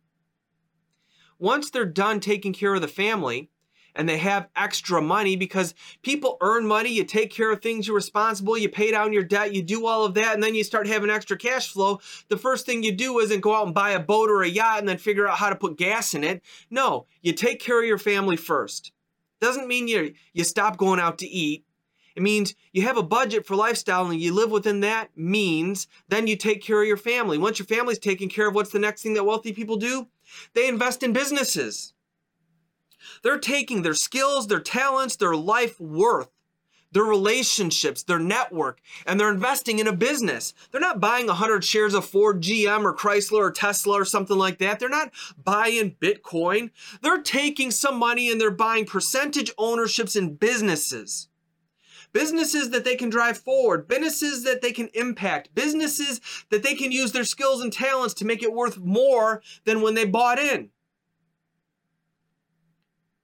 Once 1.39 1.69
they're 1.69 1.85
done 1.85 2.19
taking 2.19 2.53
care 2.53 2.73
of 2.73 2.81
the 2.81 2.87
family, 2.87 3.51
and 3.97 4.07
they 4.07 4.17
have 4.19 4.47
extra 4.55 5.01
money 5.01 5.35
because 5.35 5.73
people 6.03 6.37
earn 6.39 6.65
money, 6.67 6.89
you 6.89 7.03
take 7.03 7.31
care 7.31 7.51
of 7.51 7.61
things, 7.61 7.87
you're 7.87 7.95
responsible, 7.95 8.57
you 8.57 8.69
pay 8.69 8.91
down 8.91 9.11
your 9.11 9.23
debt, 9.23 9.53
you 9.53 9.61
do 9.61 9.87
all 9.87 10.05
of 10.05 10.13
that, 10.13 10.35
and 10.35 10.43
then 10.43 10.55
you 10.55 10.63
start 10.63 10.87
having 10.87 11.09
extra 11.09 11.35
cash 11.35 11.71
flow. 11.73 11.99
The 12.29 12.37
first 12.37 12.65
thing 12.65 12.83
you 12.83 12.91
do 12.91 13.19
isn't 13.19 13.41
go 13.41 13.55
out 13.55 13.65
and 13.65 13.75
buy 13.75 13.89
a 13.89 13.99
boat 13.99 14.29
or 14.29 14.43
a 14.43 14.47
yacht 14.47 14.79
and 14.79 14.87
then 14.87 14.97
figure 14.97 15.27
out 15.27 15.37
how 15.37 15.49
to 15.49 15.55
put 15.55 15.77
gas 15.77 16.13
in 16.13 16.23
it. 16.23 16.43
No, 16.69 17.07
you 17.21 17.33
take 17.33 17.59
care 17.59 17.81
of 17.81 17.87
your 17.87 17.97
family 17.97 18.37
first. 18.37 18.91
Doesn't 19.41 19.67
mean 19.67 19.87
you 19.87 20.13
you 20.33 20.43
stop 20.43 20.77
going 20.77 20.99
out 20.99 21.17
to 21.19 21.27
eat. 21.27 21.65
It 22.15 22.23
means 22.23 22.55
you 22.71 22.81
have 22.81 22.97
a 22.97 23.03
budget 23.03 23.45
for 23.45 23.55
lifestyle 23.55 24.07
and 24.07 24.19
you 24.19 24.33
live 24.33 24.49
within 24.49 24.79
that 24.79 25.09
means 25.15 25.87
then 26.09 26.25
you 26.25 26.35
take 26.35 26.63
care 26.63 26.81
of 26.81 26.87
your 26.87 26.97
family. 26.97 27.37
Once 27.37 27.59
your 27.59 27.67
family's 27.67 27.99
taken 27.99 28.27
care 28.29 28.47
of, 28.47 28.55
what's 28.55 28.71
the 28.71 28.79
next 28.79 29.03
thing 29.03 29.13
that 29.13 29.25
wealthy 29.25 29.53
people 29.53 29.75
do? 29.77 30.07
They 30.55 30.67
invest 30.67 31.03
in 31.03 31.13
businesses. 31.13 31.93
They're 33.23 33.39
taking 33.39 33.81
their 33.81 33.93
skills, 33.93 34.47
their 34.47 34.59
talents, 34.59 35.15
their 35.15 35.35
life 35.35 35.79
worth, 35.79 36.29
their 36.91 37.03
relationships, 37.03 38.03
their 38.03 38.19
network, 38.19 38.79
and 39.05 39.19
they're 39.19 39.31
investing 39.31 39.79
in 39.79 39.87
a 39.87 39.93
business. 39.93 40.53
They're 40.71 40.81
not 40.81 40.99
buying 40.99 41.27
100 41.27 41.63
shares 41.63 41.93
of 41.93 42.05
Ford, 42.05 42.41
GM, 42.41 42.83
or 42.83 42.95
Chrysler, 42.95 43.39
or 43.39 43.51
Tesla, 43.51 44.01
or 44.01 44.05
something 44.05 44.37
like 44.37 44.59
that. 44.59 44.79
They're 44.79 44.89
not 44.89 45.11
buying 45.43 45.95
Bitcoin. 46.01 46.71
They're 47.01 47.21
taking 47.21 47.71
some 47.71 47.97
money 47.97 48.31
and 48.31 48.39
they're 48.39 48.51
buying 48.51 48.85
percentage 48.85 49.51
ownerships 49.57 50.15
in 50.15 50.35
businesses. 50.35 51.27
Businesses 52.13 52.69
that 52.69 52.85
they 52.85 52.95
can 52.95 53.09
drive 53.09 53.37
forward, 53.37 53.87
businesses 53.87 54.43
that 54.43 54.61
they 54.61 54.71
can 54.71 54.87
impact, 54.93 55.53
businesses 55.53 56.21
that 56.49 56.63
they 56.63 56.73
can 56.73 56.91
use 56.91 57.11
their 57.11 57.25
skills 57.25 57.61
and 57.61 57.71
talents 57.71 58.13
to 58.15 58.25
make 58.25 58.41
it 58.41 58.53
worth 58.53 58.77
more 58.77 59.41
than 59.65 59.81
when 59.81 59.93
they 59.93 60.05
bought 60.05 60.39
in 60.39 60.69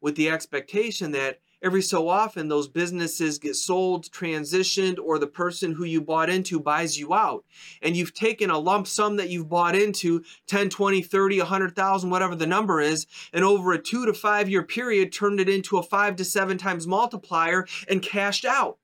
with 0.04 0.16
the 0.18 0.30
expectation 0.30 1.12
that 1.12 1.40
every 1.62 1.82
so 1.82 2.10
often 2.10 2.50
those 2.50 2.68
businesses 2.68 3.40
get 3.40 3.56
sold, 3.56 4.12
transitioned, 4.12 5.00
or 5.02 5.18
the 5.18 5.26
person 5.26 5.74
who 5.74 5.86
you 5.86 6.02
bought 6.02 6.30
into 6.30 6.60
buys 6.60 7.00
you 7.00 7.14
out. 7.14 7.46
And 7.82 7.96
you've 7.96 8.14
taken 8.14 8.50
a 8.50 8.60
lump 8.60 8.86
sum 8.86 9.16
that 9.16 9.30
you've 9.30 9.48
bought 9.48 9.78
into 9.78 10.22
10, 10.48 10.70
20, 10.70 11.02
30, 11.02 11.38
100,000, 11.40 12.10
whatever 12.10 12.36
the 12.36 12.46
number 12.46 12.82
is, 12.82 13.08
and 13.32 13.46
over 13.46 13.72
a 13.72 13.82
two 13.82 14.06
to 14.06 14.14
five 14.14 14.50
year 14.50 14.62
period 14.62 15.14
turned 15.14 15.40
it 15.40 15.48
into 15.48 15.78
a 15.78 15.84
five 15.84 16.18
to 16.18 16.26
seven 16.26 16.58
times 16.58 16.86
multiplier 16.86 17.66
and 17.88 18.02
cashed 18.02 18.44
out. 18.44 18.78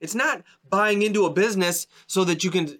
It's 0.00 0.14
not 0.14 0.44
buying 0.66 1.02
into 1.02 1.26
a 1.26 1.32
business 1.32 1.88
so 2.06 2.22
that 2.24 2.44
you 2.44 2.50
can 2.52 2.78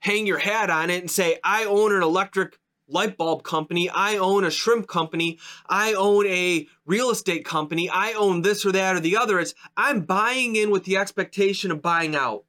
hang 0.00 0.26
your 0.26 0.38
hat 0.38 0.68
on 0.68 0.90
it 0.90 1.00
and 1.00 1.10
say, 1.10 1.40
I 1.42 1.64
own 1.64 1.92
an 1.92 2.02
electric 2.02 2.58
light 2.88 3.16
bulb 3.16 3.42
company. 3.42 3.88
I 3.88 4.16
own 4.16 4.44
a 4.44 4.50
shrimp 4.50 4.86
company. 4.86 5.38
I 5.68 5.94
own 5.94 6.26
a 6.26 6.66
real 6.84 7.10
estate 7.10 7.44
company. 7.44 7.90
I 7.90 8.12
own 8.12 8.42
this 8.42 8.64
or 8.64 8.72
that 8.72 8.96
or 8.96 9.00
the 9.00 9.16
other. 9.16 9.40
It's 9.40 9.54
I'm 9.76 10.02
buying 10.02 10.56
in 10.56 10.70
with 10.70 10.84
the 10.84 10.96
expectation 10.96 11.70
of 11.70 11.82
buying 11.82 12.14
out 12.14 12.44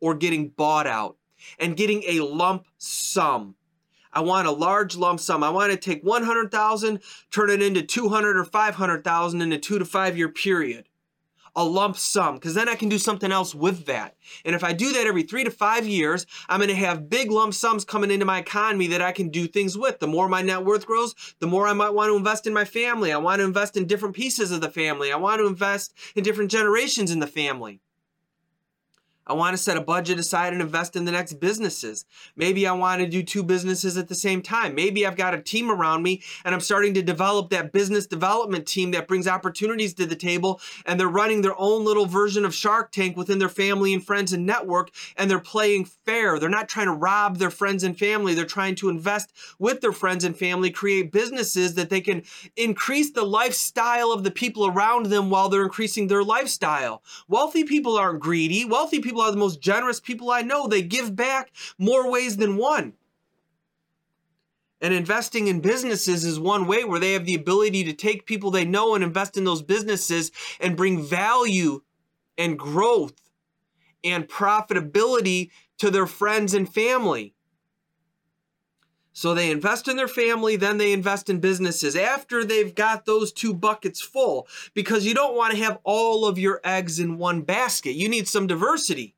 or 0.00 0.14
getting 0.14 0.48
bought 0.48 0.86
out 0.86 1.16
and 1.58 1.76
getting 1.76 2.02
a 2.06 2.20
lump 2.20 2.66
sum. 2.78 3.54
I 4.12 4.20
want 4.20 4.48
a 4.48 4.52
large 4.52 4.96
lump 4.96 5.20
sum. 5.20 5.44
I 5.44 5.50
want 5.50 5.70
to 5.70 5.78
take 5.78 6.02
100,000, 6.02 7.00
turn 7.30 7.50
it 7.50 7.62
into 7.62 7.82
200 7.82 8.36
or 8.36 8.44
500,000 8.44 9.40
in 9.40 9.52
a 9.52 9.58
2 9.58 9.78
to 9.78 9.84
5 9.84 10.16
year 10.18 10.28
period 10.28 10.89
a 11.56 11.64
lump 11.64 11.96
sum 11.96 12.34
because 12.34 12.54
then 12.54 12.68
I 12.68 12.74
can 12.74 12.88
do 12.88 12.98
something 12.98 13.32
else 13.32 13.54
with 13.54 13.86
that. 13.86 14.16
And 14.44 14.54
if 14.54 14.64
I 14.64 14.72
do 14.72 14.92
that 14.92 15.06
every 15.06 15.22
three 15.22 15.44
to 15.44 15.50
five 15.50 15.86
years, 15.86 16.26
I'm 16.48 16.60
going 16.60 16.68
to 16.68 16.74
have 16.76 17.10
big 17.10 17.30
lump 17.30 17.54
sums 17.54 17.84
coming 17.84 18.10
into 18.10 18.26
my 18.26 18.38
economy 18.38 18.86
that 18.88 19.02
I 19.02 19.12
can 19.12 19.28
do 19.28 19.46
things 19.46 19.76
with. 19.76 19.98
The 19.98 20.06
more 20.06 20.28
my 20.28 20.42
net 20.42 20.64
worth 20.64 20.86
grows, 20.86 21.14
the 21.40 21.46
more 21.46 21.66
I 21.66 21.72
might 21.72 21.90
want 21.90 22.10
to 22.10 22.16
invest 22.16 22.46
in 22.46 22.52
my 22.52 22.64
family. 22.64 23.12
I 23.12 23.18
want 23.18 23.40
to 23.40 23.44
invest 23.44 23.76
in 23.76 23.86
different 23.86 24.14
pieces 24.14 24.50
of 24.50 24.60
the 24.60 24.70
family. 24.70 25.12
I 25.12 25.16
want 25.16 25.40
to 25.40 25.46
invest 25.46 25.94
in 26.14 26.24
different 26.24 26.50
generations 26.50 27.10
in 27.10 27.20
the 27.20 27.26
family. 27.26 27.80
I 29.30 29.32
want 29.34 29.56
to 29.56 29.62
set 29.62 29.76
a 29.76 29.80
budget 29.80 30.18
aside 30.18 30.52
and 30.52 30.60
invest 30.60 30.96
in 30.96 31.04
the 31.04 31.12
next 31.12 31.34
businesses. 31.34 32.04
Maybe 32.34 32.66
I 32.66 32.72
want 32.72 33.00
to 33.00 33.06
do 33.06 33.22
two 33.22 33.44
businesses 33.44 33.96
at 33.96 34.08
the 34.08 34.14
same 34.16 34.42
time. 34.42 34.74
Maybe 34.74 35.06
I've 35.06 35.16
got 35.16 35.34
a 35.34 35.40
team 35.40 35.70
around 35.70 36.02
me 36.02 36.20
and 36.44 36.52
I'm 36.52 36.60
starting 36.60 36.94
to 36.94 37.02
develop 37.02 37.48
that 37.50 37.70
business 37.70 38.08
development 38.08 38.66
team 38.66 38.90
that 38.90 39.06
brings 39.06 39.28
opportunities 39.28 39.94
to 39.94 40.06
the 40.06 40.16
table 40.16 40.60
and 40.84 40.98
they're 40.98 41.06
running 41.06 41.42
their 41.42 41.54
own 41.60 41.84
little 41.84 42.06
version 42.06 42.44
of 42.44 42.52
Shark 42.52 42.90
Tank 42.90 43.16
within 43.16 43.38
their 43.38 43.48
family 43.48 43.94
and 43.94 44.04
friends 44.04 44.32
and 44.32 44.44
network 44.44 44.90
and 45.16 45.30
they're 45.30 45.38
playing 45.38 45.84
fair. 45.84 46.40
They're 46.40 46.48
not 46.48 46.68
trying 46.68 46.86
to 46.86 46.92
rob 46.92 47.36
their 47.36 47.52
friends 47.52 47.84
and 47.84 47.96
family. 47.96 48.34
They're 48.34 48.44
trying 48.44 48.74
to 48.76 48.88
invest 48.88 49.32
with 49.60 49.80
their 49.80 49.92
friends 49.92 50.24
and 50.24 50.36
family, 50.36 50.72
create 50.72 51.12
businesses 51.12 51.74
that 51.74 51.88
they 51.88 52.00
can 52.00 52.24
increase 52.56 53.12
the 53.12 53.24
lifestyle 53.24 54.10
of 54.10 54.24
the 54.24 54.32
people 54.32 54.66
around 54.66 55.06
them 55.06 55.30
while 55.30 55.48
they're 55.48 55.62
increasing 55.62 56.08
their 56.08 56.24
lifestyle. 56.24 57.04
Wealthy 57.28 57.62
people 57.62 57.96
aren't 57.96 58.18
greedy. 58.18 58.64
Wealthy 58.64 58.98
people 58.98 59.19
people 59.20 59.28
are 59.28 59.32
the 59.32 59.38
most 59.38 59.60
generous 59.60 60.00
people 60.00 60.30
I 60.30 60.42
know. 60.42 60.66
They 60.66 60.82
give 60.82 61.14
back 61.14 61.52
more 61.78 62.10
ways 62.10 62.38
than 62.38 62.56
one. 62.56 62.94
And 64.80 64.94
investing 64.94 65.46
in 65.46 65.60
businesses 65.60 66.24
is 66.24 66.40
one 66.40 66.66
way 66.66 66.84
where 66.84 66.98
they 66.98 67.12
have 67.12 67.26
the 67.26 67.34
ability 67.34 67.84
to 67.84 67.92
take 67.92 68.24
people 68.24 68.50
they 68.50 68.64
know 68.64 68.94
and 68.94 69.04
invest 69.04 69.36
in 69.36 69.44
those 69.44 69.60
businesses 69.60 70.30
and 70.58 70.76
bring 70.76 71.02
value 71.02 71.82
and 72.38 72.58
growth 72.58 73.12
and 74.02 74.26
profitability 74.26 75.50
to 75.78 75.90
their 75.90 76.06
friends 76.06 76.54
and 76.54 76.72
family. 76.72 77.34
So 79.20 79.34
they 79.34 79.50
invest 79.50 79.86
in 79.86 79.96
their 79.96 80.08
family, 80.08 80.56
then 80.56 80.78
they 80.78 80.94
invest 80.94 81.28
in 81.28 81.40
businesses 81.40 81.94
after 81.94 82.42
they've 82.42 82.74
got 82.74 83.04
those 83.04 83.32
two 83.32 83.52
buckets 83.52 84.00
full 84.00 84.48
because 84.72 85.04
you 85.04 85.12
don't 85.12 85.36
want 85.36 85.52
to 85.52 85.62
have 85.62 85.78
all 85.84 86.24
of 86.24 86.38
your 86.38 86.58
eggs 86.64 86.98
in 86.98 87.18
one 87.18 87.42
basket. 87.42 87.92
You 87.92 88.08
need 88.08 88.28
some 88.28 88.46
diversity. 88.46 89.14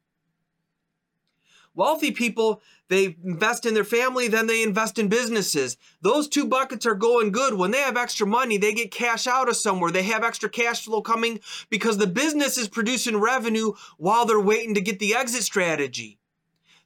Wealthy 1.76 2.10
people, 2.10 2.62
they 2.88 3.16
invest 3.22 3.64
in 3.64 3.74
their 3.74 3.84
family, 3.84 4.26
then 4.26 4.48
they 4.48 4.64
invest 4.64 4.98
in 4.98 5.06
businesses. 5.06 5.76
Those 6.00 6.26
two 6.26 6.46
buckets 6.46 6.84
are 6.84 6.96
going 6.96 7.30
good. 7.30 7.54
When 7.54 7.70
they 7.70 7.78
have 7.78 7.96
extra 7.96 8.26
money, 8.26 8.56
they 8.56 8.74
get 8.74 8.90
cash 8.90 9.28
out 9.28 9.48
of 9.48 9.54
somewhere. 9.54 9.92
They 9.92 10.02
have 10.02 10.24
extra 10.24 10.50
cash 10.50 10.84
flow 10.84 11.00
coming 11.00 11.38
because 11.70 11.98
the 11.98 12.08
business 12.08 12.58
is 12.58 12.66
producing 12.66 13.18
revenue 13.18 13.74
while 13.98 14.26
they're 14.26 14.40
waiting 14.40 14.74
to 14.74 14.80
get 14.80 14.98
the 14.98 15.14
exit 15.14 15.44
strategy. 15.44 16.18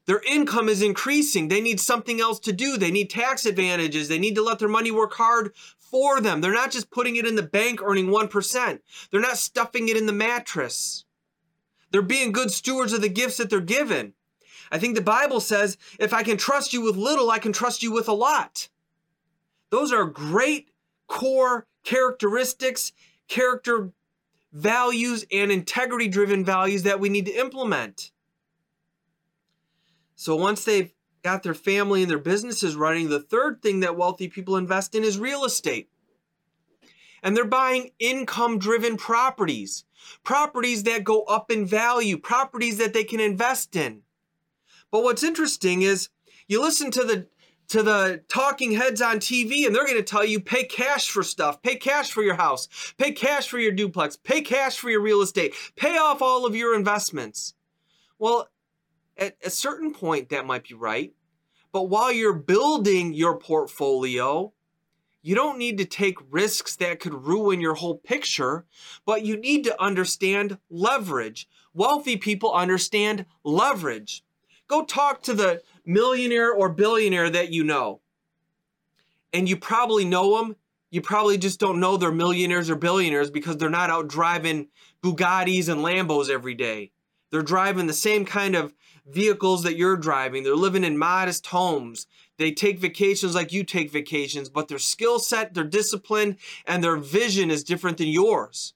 Their 0.06 0.22
income 0.26 0.68
is 0.68 0.82
increasing. 0.82 1.48
They 1.48 1.60
need 1.60 1.80
something 1.80 2.20
else 2.20 2.38
to 2.40 2.52
do. 2.52 2.76
They 2.76 2.90
need 2.90 3.10
tax 3.10 3.44
advantages. 3.44 4.08
They 4.08 4.18
need 4.18 4.36
to 4.36 4.42
let 4.42 4.60
their 4.60 4.68
money 4.68 4.90
work 4.90 5.14
hard 5.14 5.52
for 5.78 6.20
them. 6.20 6.40
They're 6.40 6.54
not 6.54 6.70
just 6.70 6.90
putting 6.90 7.16
it 7.16 7.26
in 7.26 7.34
the 7.34 7.42
bank 7.42 7.80
earning 7.82 8.06
1%. 8.06 8.80
They're 9.10 9.20
not 9.20 9.36
stuffing 9.36 9.88
it 9.88 9.96
in 9.96 10.06
the 10.06 10.12
mattress. 10.12 11.04
They're 11.90 12.02
being 12.02 12.32
good 12.32 12.50
stewards 12.50 12.92
of 12.92 13.02
the 13.02 13.08
gifts 13.08 13.36
that 13.38 13.50
they're 13.50 13.60
given. 13.60 14.14
I 14.70 14.78
think 14.78 14.94
the 14.94 15.02
Bible 15.02 15.40
says, 15.40 15.76
if 15.98 16.12
I 16.12 16.22
can 16.22 16.36
trust 16.36 16.72
you 16.72 16.82
with 16.82 16.96
little, 16.96 17.30
I 17.30 17.38
can 17.38 17.52
trust 17.52 17.82
you 17.82 17.92
with 17.92 18.08
a 18.08 18.12
lot. 18.12 18.68
Those 19.70 19.92
are 19.92 20.04
great 20.04 20.70
core 21.06 21.66
characteristics, 21.84 22.92
character 23.28 23.90
values, 24.52 25.24
and 25.32 25.50
integrity 25.50 26.08
driven 26.08 26.44
values 26.44 26.82
that 26.82 27.00
we 27.00 27.08
need 27.08 27.26
to 27.26 27.32
implement. 27.32 28.10
So 30.16 30.34
once 30.34 30.64
they've 30.64 30.92
got 31.22 31.42
their 31.42 31.54
family 31.54 32.02
and 32.02 32.10
their 32.10 32.18
businesses 32.18 32.74
running, 32.74 33.08
the 33.08 33.20
third 33.20 33.62
thing 33.62 33.80
that 33.80 33.96
wealthy 33.96 34.28
people 34.28 34.56
invest 34.56 34.94
in 34.94 35.04
is 35.04 35.18
real 35.18 35.44
estate. 35.44 35.88
And 37.22 37.36
they're 37.36 37.44
buying 37.44 37.90
income 37.98 38.58
driven 38.58 38.96
properties, 38.96 39.84
properties 40.24 40.84
that 40.84 41.04
go 41.04 41.22
up 41.22 41.50
in 41.50 41.66
value, 41.66 42.18
properties 42.18 42.78
that 42.78 42.94
they 42.94 43.04
can 43.04 43.20
invest 43.20 43.76
in. 43.76 44.02
But 44.90 45.02
what's 45.02 45.22
interesting 45.22 45.82
is 45.82 46.08
you 46.48 46.60
listen 46.60 46.90
to 46.92 47.04
the 47.04 47.28
to 47.68 47.82
the 47.82 48.22
talking 48.28 48.72
heads 48.72 49.02
on 49.02 49.16
TV 49.16 49.66
and 49.66 49.74
they're 49.74 49.84
going 49.84 49.96
to 49.96 50.02
tell 50.02 50.24
you 50.24 50.38
pay 50.38 50.62
cash 50.62 51.10
for 51.10 51.24
stuff, 51.24 51.60
pay 51.62 51.74
cash 51.74 52.12
for 52.12 52.22
your 52.22 52.36
house, 52.36 52.68
pay 52.96 53.10
cash 53.10 53.48
for 53.48 53.58
your 53.58 53.72
duplex, 53.72 54.16
pay 54.16 54.40
cash 54.40 54.78
for 54.78 54.88
your 54.88 55.00
real 55.00 55.20
estate, 55.20 55.52
pay 55.74 55.96
off 55.96 56.22
all 56.22 56.46
of 56.46 56.54
your 56.54 56.76
investments. 56.76 57.54
Well, 58.20 58.48
at 59.16 59.36
a 59.44 59.50
certain 59.50 59.92
point, 59.92 60.28
that 60.28 60.46
might 60.46 60.68
be 60.68 60.74
right. 60.74 61.12
But 61.72 61.84
while 61.84 62.12
you're 62.12 62.32
building 62.32 63.12
your 63.12 63.38
portfolio, 63.38 64.52
you 65.22 65.34
don't 65.34 65.58
need 65.58 65.78
to 65.78 65.84
take 65.84 66.18
risks 66.30 66.76
that 66.76 67.00
could 67.00 67.26
ruin 67.26 67.60
your 67.60 67.74
whole 67.74 67.98
picture, 67.98 68.64
but 69.04 69.24
you 69.24 69.36
need 69.36 69.64
to 69.64 69.82
understand 69.82 70.58
leverage. 70.70 71.48
Wealthy 71.74 72.16
people 72.16 72.52
understand 72.52 73.26
leverage. 73.42 74.24
Go 74.68 74.84
talk 74.84 75.22
to 75.22 75.34
the 75.34 75.62
millionaire 75.84 76.52
or 76.52 76.68
billionaire 76.68 77.28
that 77.30 77.52
you 77.52 77.64
know. 77.64 78.00
And 79.32 79.48
you 79.48 79.56
probably 79.56 80.04
know 80.04 80.38
them. 80.38 80.56
You 80.90 81.00
probably 81.00 81.38
just 81.38 81.58
don't 81.58 81.80
know 81.80 81.96
they're 81.96 82.12
millionaires 82.12 82.70
or 82.70 82.76
billionaires 82.76 83.30
because 83.30 83.56
they're 83.56 83.68
not 83.68 83.90
out 83.90 84.08
driving 84.08 84.68
Bugattis 85.02 85.68
and 85.68 85.80
Lambos 85.80 86.30
every 86.30 86.54
day. 86.54 86.92
They're 87.30 87.42
driving 87.42 87.86
the 87.86 87.92
same 87.92 88.24
kind 88.24 88.54
of 88.54 88.72
vehicles 89.08 89.62
that 89.62 89.76
you're 89.76 89.96
driving. 89.96 90.42
They're 90.42 90.56
living 90.56 90.84
in 90.84 90.98
modest 90.98 91.46
homes. 91.46 92.06
They 92.38 92.52
take 92.52 92.78
vacations 92.78 93.34
like 93.34 93.52
you 93.52 93.64
take 93.64 93.90
vacations, 93.90 94.48
but 94.48 94.68
their 94.68 94.78
skill 94.78 95.18
set, 95.18 95.54
their 95.54 95.64
discipline, 95.64 96.36
and 96.66 96.82
their 96.82 96.96
vision 96.96 97.50
is 97.50 97.64
different 97.64 97.98
than 97.98 98.08
yours. 98.08 98.74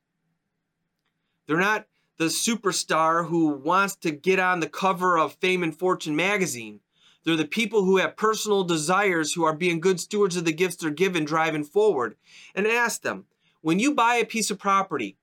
They're 1.46 1.58
not 1.58 1.87
the 2.16 2.26
superstar 2.26 3.26
who 3.26 3.49
wants 3.49 3.96
to 3.96 4.10
get 4.10 4.38
on 4.38 4.60
the 4.60 4.68
cover 4.68 5.18
of 5.18 5.34
Fame 5.34 5.62
and 5.62 5.76
Fortune 5.76 6.14
magazine. 6.14 6.80
They're 7.25 7.37
the 7.37 7.44
people 7.44 7.84
who 7.84 7.99
have 7.99 8.16
personal 8.16 8.64
desires, 8.64 9.32
who 9.32 9.44
are 9.44 9.54
being 9.54 9.80
good 9.80 10.00
stewards 10.00 10.37
of 10.37 10.44
the 10.44 10.52
gifts 10.52 10.76
they're 10.76 10.90
given, 10.90 11.25
driving 11.25 11.64
forward. 11.64 12.16
And 12.54 12.66
ask 12.66 13.02
them 13.02 13.26
when 13.60 13.78
you 13.78 13.94
buy 13.94 14.16
a 14.16 14.25
piece 14.25 14.50
of 14.50 14.58
property, 14.58 15.16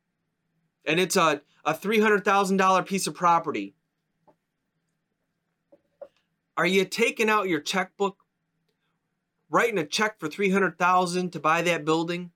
and 0.86 1.00
it's 1.00 1.16
a, 1.16 1.42
a 1.66 1.74
$300,000 1.74 2.86
piece 2.86 3.08
of 3.08 3.16
property, 3.16 3.74
are 6.58 6.66
you 6.66 6.84
taking 6.86 7.30
out 7.30 7.48
your 7.48 7.62
checkbook, 7.62 8.18
writing 9.50 9.78
a 9.78 9.86
check 9.86 10.20
for 10.20 10.28
300,000 10.28 11.32
to 11.32 11.40
buy 11.40 11.62
that 11.62 11.86
building? 11.86 12.32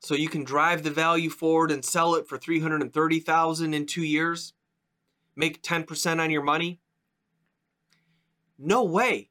So 0.00 0.14
you 0.14 0.28
can 0.28 0.44
drive 0.44 0.82
the 0.82 0.90
value 0.90 1.30
forward 1.30 1.70
and 1.70 1.84
sell 1.84 2.16
it 2.16 2.28
for 2.28 2.36
330,000 2.36 3.74
in 3.74 3.86
2 3.86 4.02
years? 4.02 4.52
Make 5.36 5.62
10% 5.62 6.20
on 6.20 6.30
your 6.30 6.42
money? 6.42 6.80
No 8.58 8.84
way. 8.84 9.30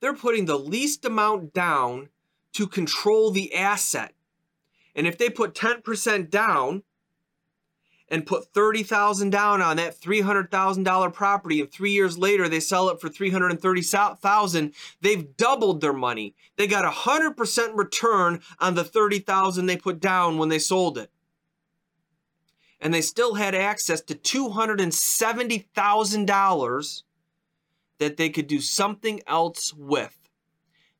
They're 0.00 0.14
putting 0.14 0.46
the 0.46 0.58
least 0.58 1.04
amount 1.04 1.52
down 1.52 2.08
to 2.54 2.66
control 2.66 3.30
the 3.30 3.54
asset. 3.54 4.14
And 4.94 5.06
if 5.06 5.18
they 5.18 5.28
put 5.28 5.54
10% 5.54 6.30
down, 6.30 6.82
and 8.10 8.26
put 8.26 8.52
30,000 8.52 9.30
down 9.30 9.62
on 9.62 9.76
that 9.76 10.00
$300,000 10.00 11.12
property 11.12 11.60
and 11.60 11.70
3 11.70 11.92
years 11.92 12.18
later 12.18 12.48
they 12.48 12.58
sell 12.60 12.88
it 12.88 13.00
for 13.00 13.08
330,000, 13.08 14.74
they've 15.00 15.36
doubled 15.36 15.80
their 15.80 15.92
money. 15.92 16.34
They 16.56 16.66
got 16.66 16.84
a 16.84 16.90
100% 16.90 17.76
return 17.76 18.40
on 18.58 18.74
the 18.74 18.82
30,000 18.84 19.66
they 19.66 19.76
put 19.76 20.00
down 20.00 20.38
when 20.38 20.48
they 20.48 20.58
sold 20.58 20.98
it. 20.98 21.12
And 22.80 22.92
they 22.92 23.02
still 23.02 23.34
had 23.34 23.54
access 23.54 24.00
to 24.02 24.14
$270,000 24.14 27.02
that 27.98 28.16
they 28.16 28.30
could 28.30 28.46
do 28.46 28.60
something 28.60 29.20
else 29.26 29.74
with. 29.74 30.16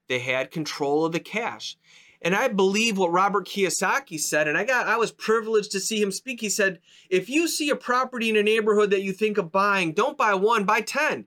They 0.07 0.19
had 0.19 0.51
control 0.51 1.07
of 1.07 1.13
the 1.13 1.21
cash. 1.21 1.79
And 2.23 2.35
I 2.35 2.49
believe 2.49 2.99
what 2.99 3.13
Robert 3.13 3.47
Kiyosaki 3.47 4.21
said, 4.21 4.47
and 4.47 4.59
I 4.59 4.65
got 4.65 4.87
I 4.87 4.97
was 4.99 5.11
privileged 5.11 5.73
to 5.73 5.81
see 5.81 6.03
him 6.03 6.13
speak. 6.13 6.41
He 6.41 6.51
said, 6.51 6.81
if 7.09 7.31
you 7.31 7.49
see 7.49 7.71
a 7.71 7.77
property 7.77 8.29
in 8.29 8.37
a 8.37 8.43
neighborhood 8.43 8.91
that 8.91 9.03
you 9.03 9.13
think 9.13 9.39
of 9.39 9.51
buying, 9.51 9.93
don't 9.93 10.19
buy 10.19 10.35
one, 10.35 10.65
buy 10.65 10.83
10. 10.83 11.27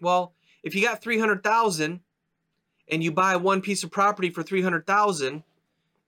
Well, 0.00 0.34
If 0.62 0.74
you 0.74 0.82
got 0.82 1.02
300,000 1.02 2.00
and 2.88 3.04
you 3.04 3.12
buy 3.12 3.36
one 3.36 3.60
piece 3.62 3.82
of 3.82 3.90
property 3.90 4.30
for 4.30 4.42
300,000, 4.42 5.42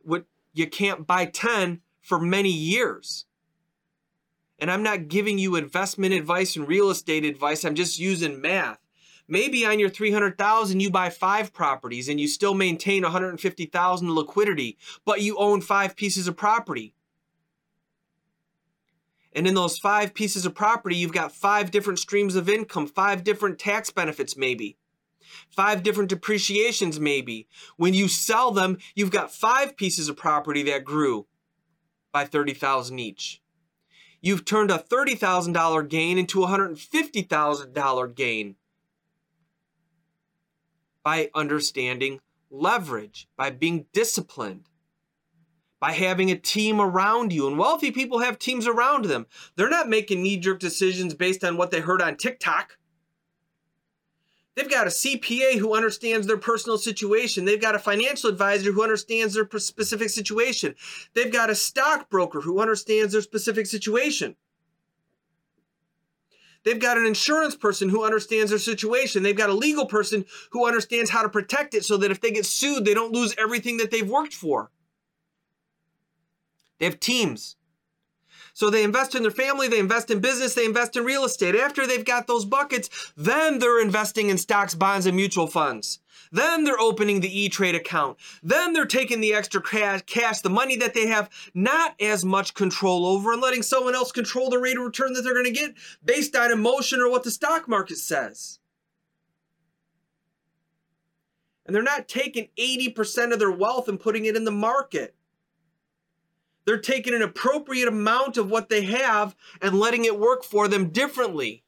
what 0.03 0.25
you 0.53 0.69
can't 0.69 1.07
buy 1.07 1.27
10 1.27 1.81
for 2.01 2.21
many 2.21 2.51
years. 2.51 3.27
And 4.59 4.71
I'm 4.71 4.83
not 4.83 5.09
giving 5.09 5.39
you 5.39 5.57
investment 5.57 6.15
advice 6.15 6.57
and 6.57 6.69
real 6.69 6.91
estate 6.91 7.25
advice. 7.25 7.65
I'm 7.65 7.75
just 7.75 7.99
using 7.99 8.41
math. 8.41 8.79
Maybe 9.27 9.65
on 9.65 9.79
your 9.79 9.89
300,000 9.89 10.81
you 10.81 10.91
buy 10.91 11.09
5 11.11 11.53
properties 11.53 12.09
and 12.09 12.21
you 12.21 12.29
still 12.29 12.55
maintain 12.55 13.03
150,000 13.03 14.15
liquidity, 14.15 14.77
but 15.05 15.23
you 15.23 15.37
own 15.39 15.61
5 15.61 15.97
pieces 15.97 16.29
of 16.29 16.37
property. 16.37 16.95
And 19.33 19.49
in 19.49 19.55
those 19.55 19.79
5 19.79 20.15
pieces 20.15 20.47
of 20.47 20.55
property, 20.55 20.97
you've 20.97 21.13
got 21.13 21.33
5 21.33 21.71
different 21.71 21.99
streams 21.99 22.37
of 22.37 22.49
income, 22.49 22.87
5 22.87 23.25
different 23.25 23.59
tax 23.59 23.91
benefits 23.91 24.37
maybe. 24.37 24.77
5 25.51 25.83
different 25.83 26.11
depreciations 26.11 27.01
maybe. 27.01 27.49
When 27.77 27.95
you 27.95 28.09
sell 28.09 28.51
them, 28.51 28.79
you've 28.95 29.11
got 29.11 29.33
5 29.33 29.77
pieces 29.77 30.09
of 30.09 30.17
property 30.17 30.63
that 30.65 30.85
grew 30.85 31.27
by 32.13 32.27
30,000 32.27 32.99
each. 32.99 33.41
You've 34.21 34.45
turned 34.45 34.71
a 34.71 34.79
$30,000 34.79 35.89
gain 35.89 36.19
into 36.19 36.45
a 36.45 36.47
$150,000 36.47 38.15
gain 38.15 38.57
by 41.05 41.31
understanding 41.35 42.21
leverage, 42.51 43.29
by 43.37 43.51
being 43.51 43.87
disciplined, 43.93 44.69
by 45.79 45.93
having 45.93 46.31
a 46.31 46.37
team 46.37 46.81
around 46.81 47.33
you. 47.33 47.47
And 47.47 47.59
wealthy 47.59 47.91
people 47.91 48.21
have 48.21 48.39
teams 48.39 48.67
around 48.67 49.05
them. 49.05 49.27
They're 49.55 49.69
not 49.69 49.89
making 49.89 50.23
knee 50.23 50.39
jerk 50.39 50.59
decisions 50.59 51.15
based 51.15 51.45
on 51.45 51.57
what 51.57 51.71
they 51.71 51.81
heard 51.81 52.01
on 52.01 52.17
TikTok. 52.17 52.79
They've 54.55 54.71
got 54.71 54.87
a 54.87 54.91
CPA 54.91 55.59
who 55.59 55.75
understands 55.75 56.27
their 56.27 56.37
personal 56.37 56.79
situation. 56.79 57.45
They've 57.45 57.61
got 57.61 57.75
a 57.75 57.81
financial 57.81 58.31
advisor 58.31 58.73
who 58.73 58.85
understands 58.85 59.35
their 59.35 59.49
specific 59.59 60.11
situation. 60.11 60.77
They've 61.15 61.33
got 61.33 61.51
a 61.51 61.57
stockbroker 61.57 62.41
who 62.41 62.61
understands 62.61 63.13
their 63.13 63.23
specific 63.23 63.67
situation. 63.67 64.37
They've 66.65 66.81
got 66.81 66.97
an 66.97 67.07
insurance 67.07 67.55
person 67.55 67.91
who 67.91 68.05
understands 68.05 68.51
their 68.51 68.59
situation. 68.59 69.23
They've 69.23 69.37
got 69.37 69.51
a 69.51 69.55
legal 69.55 69.87
person 69.87 70.25
who 70.51 70.67
understands 70.67 71.11
how 71.11 71.23
to 71.23 71.29
protect 71.29 71.75
it 71.75 71.85
so 71.85 71.97
that 71.99 72.11
if 72.11 72.21
they 72.21 72.31
get 72.31 72.47
sued, 72.47 72.85
they 72.85 72.95
don't 72.95 73.13
lose 73.13 73.35
everything 73.39 73.77
that 73.77 73.91
they've 73.91 74.09
worked 74.09 74.35
for. 74.35 74.71
They 76.79 76.87
have 76.87 77.01
teams. 77.01 77.57
So 78.55 78.71
they 78.71 78.85
invest 78.85 79.15
in 79.15 79.23
their 79.23 79.33
family, 79.33 79.67
they 79.67 79.81
invest 79.81 80.11
in 80.11 80.21
business, 80.21 80.55
they 80.55 80.65
invest 80.65 80.97
in 80.97 81.05
real 81.05 81.25
estate. 81.25 81.57
After 81.57 81.87
they've 81.87 82.05
got 82.05 82.29
those 82.29 82.45
buckets, 82.45 83.13
then 83.17 83.59
they're 83.59 83.83
investing 83.83 84.31
in 84.31 84.39
stocks, 84.39 84.77
bonds, 84.77 85.07
and 85.07 85.17
mutual 85.17 85.49
funds. 85.49 85.99
Then 86.35 86.65
they're 86.65 86.81
opening 86.81 87.21
the 87.21 87.41
E 87.41 87.49
Trade 87.49 87.77
account. 87.77 88.19
Then 88.43 88.73
they're 88.73 88.87
taking 88.87 89.21
the 89.21 89.35
extra 89.35 89.63
cash, 89.63 90.41
the 90.41 90.51
money 90.51 90.75
that 90.79 90.93
they 90.93 91.07
have 91.07 91.31
not 91.55 91.95
as 92.01 92.25
much 92.25 92.55
control 92.55 93.07
over, 93.07 93.33
and 93.33 93.41
letting 93.41 93.63
someone 93.63 93.95
else 93.95 94.11
control 94.11 94.51
the 94.51 94.59
rate 94.59 94.77
of 94.77 94.83
return 94.83 95.13
that 95.13 95.23
they're 95.23 95.33
going 95.33 95.45
to 95.45 95.53
get 95.53 95.75
based 96.05 96.35
on 96.35 96.51
emotion 96.51 97.01
or 97.01 97.09
what 97.09 97.23
the 97.23 97.31
stock 97.31 97.69
market 97.69 97.99
says. 97.99 98.59
And 101.65 101.75
they're 101.75 101.85
not 101.85 102.09
taking 102.09 102.49
80% 102.59 103.33
of 103.33 103.39
their 103.39 103.53
wealth 103.53 103.89
and 103.89 104.01
putting 104.01 104.25
it 104.25 104.35
in 104.35 104.43
the 104.43 104.51
market. 104.51 105.15
They're 106.65 106.79
taking 106.79 107.15
an 107.15 107.23
appropriate 107.23 107.87
amount 107.87 108.39
of 108.39 108.51
what 108.51 108.71
they 108.71 108.83
have 108.83 109.37
and 109.63 109.79
letting 109.79 110.05
it 110.05 110.19
work 110.19 110.43
for 110.43 110.67
them 110.67 110.89
differently. 110.89 111.63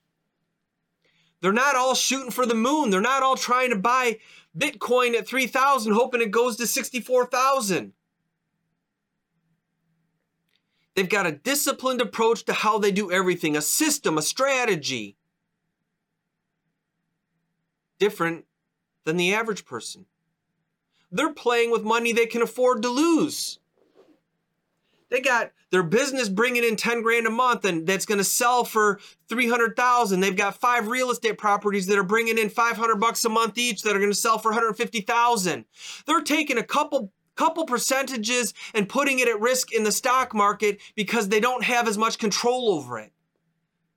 They're 1.40 1.52
not 1.52 1.76
all 1.76 1.94
shooting 1.94 2.30
for 2.30 2.46
the 2.46 2.54
moon. 2.54 2.90
They're 2.90 3.00
not 3.00 3.22
all 3.22 3.36
trying 3.36 3.70
to 3.70 3.76
buy 3.76 4.18
Bitcoin 4.56 5.14
at 5.14 5.26
3,000 5.26 5.92
hoping 5.92 6.22
it 6.22 6.30
goes 6.30 6.56
to 6.56 6.66
64,000. 6.66 7.92
They've 10.94 11.08
got 11.08 11.26
a 11.26 11.32
disciplined 11.32 12.00
approach 12.00 12.44
to 12.46 12.54
how 12.54 12.78
they 12.78 12.90
do 12.90 13.12
everything, 13.12 13.54
a 13.54 13.60
system, 13.60 14.16
a 14.16 14.22
strategy. 14.22 15.16
Different 17.98 18.46
than 19.04 19.18
the 19.18 19.34
average 19.34 19.66
person. 19.66 20.06
They're 21.12 21.34
playing 21.34 21.70
with 21.70 21.82
money 21.82 22.12
they 22.12 22.26
can 22.26 22.40
afford 22.40 22.82
to 22.82 22.88
lose. 22.88 23.58
They 25.08 25.20
got 25.20 25.52
their 25.70 25.84
business 25.84 26.28
bringing 26.28 26.64
in 26.64 26.76
10 26.76 27.02
grand 27.02 27.26
a 27.26 27.30
month 27.30 27.64
and 27.64 27.86
that's 27.86 28.06
going 28.06 28.18
to 28.18 28.24
sell 28.24 28.64
for 28.64 28.98
300,000. 29.28 30.20
They've 30.20 30.36
got 30.36 30.56
five 30.56 30.88
real 30.88 31.10
estate 31.10 31.38
properties 31.38 31.86
that 31.86 31.98
are 31.98 32.04
bringing 32.04 32.38
in 32.38 32.48
500 32.48 32.96
bucks 32.96 33.24
a 33.24 33.28
month 33.28 33.56
each 33.56 33.82
that 33.82 33.94
are 33.94 34.00
going 34.00 34.10
to 34.10 34.18
sell 34.18 34.38
for 34.38 34.50
150,000. 34.50 35.64
They're 36.06 36.20
taking 36.22 36.58
a 36.58 36.64
couple 36.64 37.12
couple 37.36 37.66
percentages 37.66 38.54
and 38.72 38.88
putting 38.88 39.18
it 39.18 39.28
at 39.28 39.38
risk 39.38 39.70
in 39.70 39.84
the 39.84 39.92
stock 39.92 40.34
market 40.34 40.80
because 40.94 41.28
they 41.28 41.38
don't 41.38 41.64
have 41.64 41.86
as 41.86 41.98
much 41.98 42.18
control 42.18 42.70
over 42.70 42.98
it. 42.98 43.12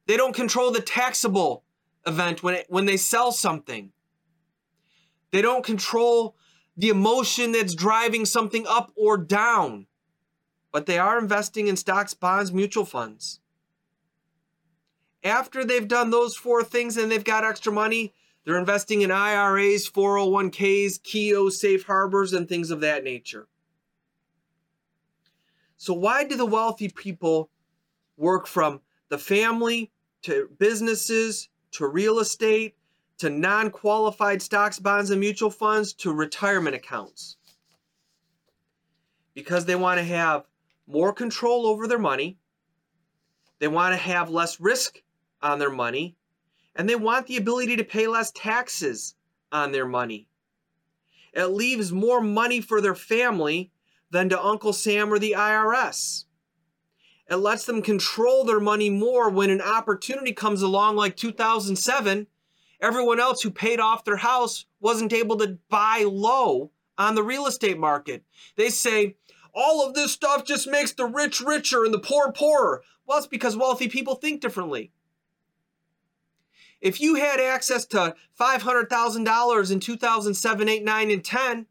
They 0.08 0.18
don't 0.18 0.36
control 0.36 0.72
the 0.72 0.82
taxable 0.82 1.64
event 2.06 2.44
when 2.44 2.56
it, 2.56 2.66
when 2.68 2.86
they 2.86 2.98
sell 2.98 3.32
something. 3.32 3.94
They 5.32 5.42
don't 5.42 5.64
control 5.64 6.36
the 6.76 6.90
emotion 6.90 7.54
that's 7.54 7.74
driving 7.74 8.26
something 8.26 8.66
up 8.68 8.92
or 8.98 9.18
down 9.18 9.86
but 10.72 10.86
they 10.86 11.00
are 11.00 11.20
investing 11.20 11.68
in 11.68 11.76
stocks, 11.76 12.14
bonds, 12.14 12.52
mutual 12.52 12.86
funds. 12.86 13.40
After 15.24 15.66
they've 15.66 15.88
done 15.88 16.12
those 16.12 16.36
four 16.36 16.64
things 16.64 16.96
and 16.98 17.12
they've 17.12 17.24
got 17.24 17.44
extra 17.44 17.74
money, 17.74 18.14
they're 18.46 18.58
investing 18.58 19.02
in 19.02 19.12
IRAs, 19.12 19.90
401ks, 19.90 21.04
Keogh, 21.04 21.50
safe 21.50 21.86
harbors, 21.86 22.34
and 22.34 22.48
things 22.48 22.72
of 22.72 22.82
that 22.82 23.04
nature. 23.04 23.48
So, 25.78 25.94
why 25.94 26.24
do 26.24 26.36
the 26.36 26.46
wealthy 26.46 26.90
people 26.90 27.50
work 28.18 28.48
from 28.48 28.82
the 29.10 29.18
family 29.18 29.92
to 30.24 30.50
businesses 30.58 31.50
to 31.72 31.88
real 31.88 32.20
estate 32.20 32.76
to 33.20 33.30
non 33.30 33.70
qualified 33.70 34.42
stocks, 34.42 34.80
bonds, 34.80 35.10
and 35.10 35.20
mutual 35.20 35.52
funds 35.52 35.94
to 35.94 36.12
retirement 36.12 36.76
accounts? 36.76 37.38
Because 39.34 39.66
they 39.66 39.76
want 39.76 40.00
to 40.00 40.04
have 40.04 40.49
more 40.90 41.14
control 41.14 41.68
over 41.68 41.88
their 41.88 42.00
money. 42.00 42.38
They 43.60 43.68
want 43.68 43.94
to 43.94 43.98
have 43.98 44.30
less 44.30 44.60
risk 44.60 45.02
on 45.42 45.60
their 45.60 45.70
money. 45.70 46.16
And 46.76 46.90
they 46.90 46.96
want 46.96 47.28
the 47.28 47.38
ability 47.38 47.78
to 47.78 47.84
pay 47.84 48.08
less 48.08 48.32
taxes 48.32 49.16
on 49.52 49.72
their 49.72 49.86
money. 49.86 50.28
It 51.34 51.46
leaves 51.46 51.92
more 51.92 52.22
money 52.22 52.60
for 52.60 52.82
their 52.82 52.96
family 52.96 53.72
than 54.10 54.30
to 54.30 54.42
Uncle 54.42 54.74
Sam 54.74 55.14
or 55.14 55.20
the 55.20 55.36
IRS. 55.38 56.26
It 57.30 57.36
lets 57.36 57.66
them 57.66 57.84
control 57.84 58.44
their 58.44 58.60
money 58.60 58.90
more 58.90 59.30
when 59.30 59.52
an 59.52 59.62
opportunity 59.62 60.34
comes 60.34 60.64
along, 60.64 60.96
like 60.96 61.16
2007. 61.16 62.26
Everyone 62.82 63.20
else 63.20 63.42
who 63.44 63.52
paid 63.52 63.80
off 63.80 64.06
their 64.06 64.18
house 64.18 64.66
wasn't 64.80 65.14
able 65.14 65.38
to 65.38 65.60
buy 65.70 66.06
low 66.08 66.72
on 66.98 67.14
the 67.14 67.24
real 67.24 67.46
estate 67.46 67.78
market. 67.78 68.24
They 68.56 68.70
say, 68.70 69.16
all 69.54 69.86
of 69.86 69.94
this 69.94 70.12
stuff 70.12 70.46
just 70.46 70.68
makes 70.68 70.92
the 70.92 71.06
rich 71.06 71.42
richer 71.42 71.84
and 71.84 71.94
the 71.94 72.00
poor 72.00 72.32
poorer. 72.32 72.84
Well, 73.06 73.18
it's 73.18 73.28
because 73.28 73.58
wealthy 73.58 73.88
people 73.88 74.16
think 74.16 74.42
differently. 74.42 74.92
If 76.82 77.02
you 77.02 77.16
had 77.16 77.40
access 77.40 77.86
to 77.88 78.16
$500,000 78.40 79.72
in 79.72 79.80
2007, 79.80 80.70
8, 80.70 80.84
9, 80.84 81.12
and 81.12 81.24
10, 81.24 81.66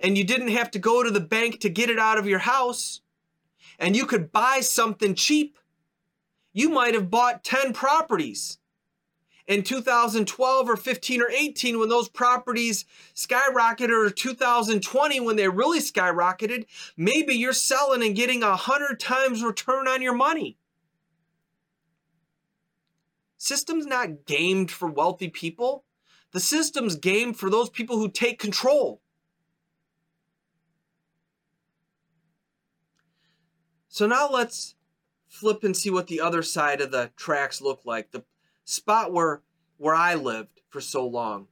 and 0.00 0.18
you 0.18 0.24
didn't 0.24 0.48
have 0.48 0.70
to 0.72 0.78
go 0.78 1.02
to 1.02 1.10
the 1.10 1.20
bank 1.20 1.60
to 1.60 1.70
get 1.70 1.90
it 1.90 1.98
out 1.98 2.18
of 2.18 2.26
your 2.26 2.40
house, 2.40 3.00
and 3.78 3.96
you 3.96 4.04
could 4.04 4.32
buy 4.32 4.60
something 4.60 5.14
cheap, 5.14 5.58
you 6.52 6.68
might 6.68 6.94
have 6.94 7.10
bought 7.10 7.44
10 7.44 7.72
properties 7.72 8.58
in 9.50 9.64
2012 9.64 10.70
or 10.70 10.76
15 10.76 11.22
or 11.22 11.28
18 11.28 11.80
when 11.80 11.88
those 11.88 12.08
properties 12.08 12.84
skyrocketed 13.16 13.90
or 13.90 14.08
2020 14.08 15.18
when 15.18 15.34
they 15.34 15.48
really 15.48 15.80
skyrocketed, 15.80 16.66
maybe 16.96 17.34
you're 17.34 17.52
selling 17.52 18.00
and 18.00 18.14
getting 18.14 18.44
a 18.44 18.54
hundred 18.54 19.00
times 19.00 19.42
return 19.42 19.88
on 19.88 20.02
your 20.02 20.14
money. 20.14 20.56
System's 23.38 23.86
not 23.86 24.24
gamed 24.24 24.70
for 24.70 24.88
wealthy 24.88 25.28
people. 25.28 25.84
The 26.30 26.38
system's 26.38 26.94
gamed 26.94 27.36
for 27.36 27.50
those 27.50 27.70
people 27.70 27.98
who 27.98 28.08
take 28.08 28.38
control. 28.38 29.00
So 33.88 34.06
now 34.06 34.28
let's 34.30 34.76
flip 35.26 35.64
and 35.64 35.76
see 35.76 35.90
what 35.90 36.06
the 36.06 36.20
other 36.20 36.44
side 36.44 36.80
of 36.80 36.92
the 36.92 37.10
tracks 37.16 37.60
look 37.60 37.80
like. 37.84 38.12
The 38.12 38.22
spot 38.70 39.12
where 39.12 39.42
where 39.78 39.94
I 39.94 40.14
lived 40.14 40.60
for 40.68 40.80
so 40.80 41.06
long. 41.06 41.48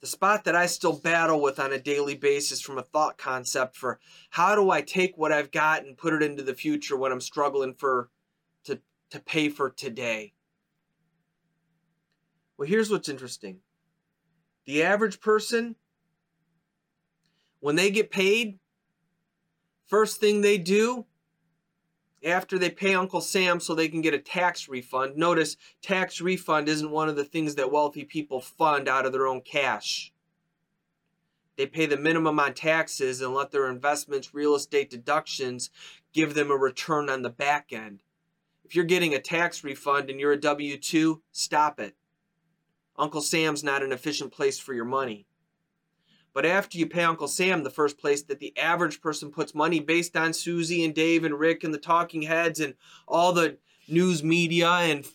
The 0.00 0.06
spot 0.06 0.44
that 0.44 0.54
I 0.54 0.66
still 0.66 0.98
battle 0.98 1.40
with 1.40 1.58
on 1.58 1.72
a 1.72 1.78
daily 1.78 2.14
basis 2.14 2.60
from 2.60 2.76
a 2.76 2.82
thought 2.82 3.18
concept 3.18 3.76
for 3.76 3.98
how 4.30 4.54
do 4.54 4.70
I 4.70 4.82
take 4.82 5.16
what 5.16 5.32
I've 5.32 5.50
got 5.50 5.84
and 5.84 5.96
put 5.96 6.12
it 6.12 6.22
into 6.22 6.42
the 6.42 6.54
future 6.54 6.96
when 6.96 7.12
I'm 7.12 7.20
struggling 7.20 7.74
for 7.74 8.10
to 8.64 8.80
to 9.10 9.20
pay 9.20 9.48
for 9.48 9.70
today. 9.70 10.34
Well, 12.56 12.68
here's 12.68 12.90
what's 12.90 13.08
interesting. 13.08 13.58
The 14.66 14.84
average 14.84 15.20
person, 15.20 15.74
when 17.58 17.74
they 17.74 17.90
get 17.90 18.12
paid, 18.12 18.58
first 19.86 20.20
thing 20.20 20.40
they 20.40 20.58
do 20.58 21.06
after 22.24 22.58
they 22.58 22.70
pay 22.70 22.94
Uncle 22.94 23.20
Sam 23.20 23.60
so 23.60 23.74
they 23.74 23.88
can 23.88 24.00
get 24.00 24.14
a 24.14 24.18
tax 24.18 24.68
refund. 24.68 25.16
Notice 25.16 25.56
tax 25.82 26.20
refund 26.20 26.68
isn't 26.68 26.90
one 26.90 27.08
of 27.08 27.16
the 27.16 27.24
things 27.24 27.54
that 27.56 27.72
wealthy 27.72 28.04
people 28.04 28.40
fund 28.40 28.88
out 28.88 29.06
of 29.06 29.12
their 29.12 29.26
own 29.26 29.40
cash. 29.40 30.12
They 31.56 31.66
pay 31.66 31.86
the 31.86 31.96
minimum 31.96 32.40
on 32.40 32.54
taxes 32.54 33.20
and 33.20 33.34
let 33.34 33.50
their 33.50 33.68
investments, 33.68 34.34
real 34.34 34.54
estate 34.54 34.90
deductions 34.90 35.70
give 36.12 36.34
them 36.34 36.50
a 36.50 36.56
return 36.56 37.10
on 37.10 37.22
the 37.22 37.30
back 37.30 37.72
end. 37.72 38.02
If 38.64 38.74
you're 38.74 38.84
getting 38.84 39.14
a 39.14 39.20
tax 39.20 39.62
refund 39.62 40.08
and 40.08 40.18
you're 40.18 40.32
a 40.32 40.40
W 40.40 40.78
2, 40.78 41.22
stop 41.30 41.78
it. 41.78 41.94
Uncle 42.96 43.20
Sam's 43.20 43.64
not 43.64 43.82
an 43.82 43.92
efficient 43.92 44.32
place 44.32 44.58
for 44.58 44.74
your 44.74 44.84
money. 44.84 45.26
But 46.34 46.46
after 46.46 46.78
you 46.78 46.86
pay 46.86 47.02
Uncle 47.04 47.28
Sam, 47.28 47.62
the 47.62 47.70
first 47.70 47.98
place 47.98 48.22
that 48.22 48.38
the 48.38 48.56
average 48.58 49.00
person 49.00 49.30
puts 49.30 49.54
money 49.54 49.80
based 49.80 50.16
on 50.16 50.32
Suze 50.32 50.70
and 50.70 50.94
Dave 50.94 51.24
and 51.24 51.38
Rick 51.38 51.62
and 51.62 51.74
the 51.74 51.78
talking 51.78 52.22
heads 52.22 52.58
and 52.58 52.74
all 53.06 53.32
the 53.32 53.58
news 53.88 54.22
media 54.22 54.68
and 54.68 55.06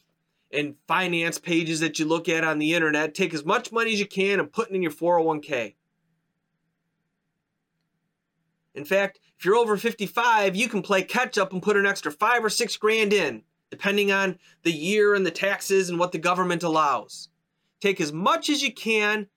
and 0.51 0.75
finance 0.88 1.38
pages 1.38 1.82
that 1.82 1.99
you 1.99 2.06
look 2.06 2.30
at 2.30 2.43
on 2.43 2.58
the 2.58 2.73
internet, 2.73 3.13
take 3.13 3.34
as 3.34 3.43
much 3.43 3.71
money 3.71 3.91
as 3.91 3.99
you 3.99 4.06
can 4.06 4.39
and 4.39 4.51
put 4.51 4.69
it 4.69 4.75
in 4.75 4.82
your 4.82 4.91
401k. 4.91 5.75
In 8.73 8.86
fact, 8.86 9.19
if 9.38 9.43
you're 9.43 9.56
over 9.56 9.75
55, 9.75 10.56
you 10.56 10.69
can 10.69 10.82
play 10.82 11.03
catch 11.03 11.38
up 11.38 11.51
and 11.51 11.62
put 11.62 11.75
an 11.75 11.86
extra 11.86 12.12
five 12.12 12.45
or 12.45 12.49
six 12.49 12.77
grand 12.77 13.12
in, 13.12 13.43
depending 13.69 14.12
on 14.12 14.39
the 14.63 14.71
year 14.71 15.15
and 15.15 15.25
the 15.25 15.32
taxes 15.32 15.89
and 15.89 15.99
what 15.99 16.12
the 16.12 16.17
government 16.17 16.63
allows. 16.63 17.27
Take 17.82 17.99
as 17.99 18.13
much 18.13 18.49
as 18.49 18.63
you 18.63 18.73
can 18.73 19.27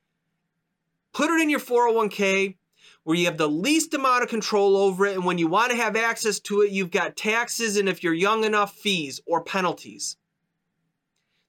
Put 1.13 1.31
it 1.31 1.41
in 1.41 1.51
your 1.51 1.61
401k 1.61 2.57
where 3.05 3.17
you 3.17 3.27
have 3.27 3.39
the 3.39 3.49
least 3.49 3.95
amount 3.95 4.23
of 4.23 4.29
control 4.29 4.77
over 4.77 5.07
it. 5.07 5.17
And 5.17 5.25
when 5.25 5.39
you 5.39 5.49
want 5.49 5.71
to 5.71 5.77
have 5.77 5.97
access 5.97 6.39
to 6.41 6.63
it, 6.63 6.71
you've 6.71 6.91
got 6.91 7.17
taxes 7.17 7.77
and 7.77 7.89
if 7.89 8.03
you're 8.03 8.15
young 8.15 8.45
enough, 8.45 8.75
fees 8.75 9.21
or 9.27 9.43
penalties. 9.43 10.17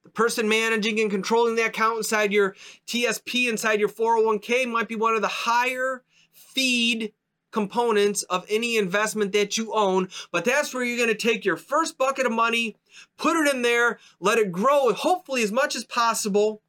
The 0.03 0.09
person 0.09 0.49
managing 0.49 0.99
and 0.99 1.11
controlling 1.11 1.55
the 1.55 1.65
account 1.65 1.97
inside 1.97 2.31
your 2.33 2.55
TSP, 2.87 3.49
inside 3.49 3.79
your 3.79 3.89
401k, 3.89 4.67
might 4.67 4.87
be 4.87 4.95
one 4.95 5.15
of 5.15 5.21
the 5.21 5.27
higher 5.27 6.03
feed 6.31 7.13
components 7.51 8.23
of 8.23 8.45
any 8.49 8.77
investment 8.77 9.33
that 9.33 9.57
you 9.57 9.73
own. 9.73 10.07
But 10.31 10.45
that's 10.45 10.73
where 10.73 10.83
you're 10.83 10.97
going 10.97 11.15
to 11.15 11.15
take 11.15 11.45
your 11.45 11.57
first 11.57 11.97
bucket 11.97 12.25
of 12.25 12.31
money, 12.31 12.77
put 13.17 13.35
it 13.35 13.53
in 13.53 13.61
there, 13.61 13.99
let 14.19 14.39
it 14.39 14.51
grow, 14.51 14.91
hopefully, 14.93 15.43
as 15.43 15.51
much 15.51 15.75
as 15.75 15.83
possible 15.83 16.61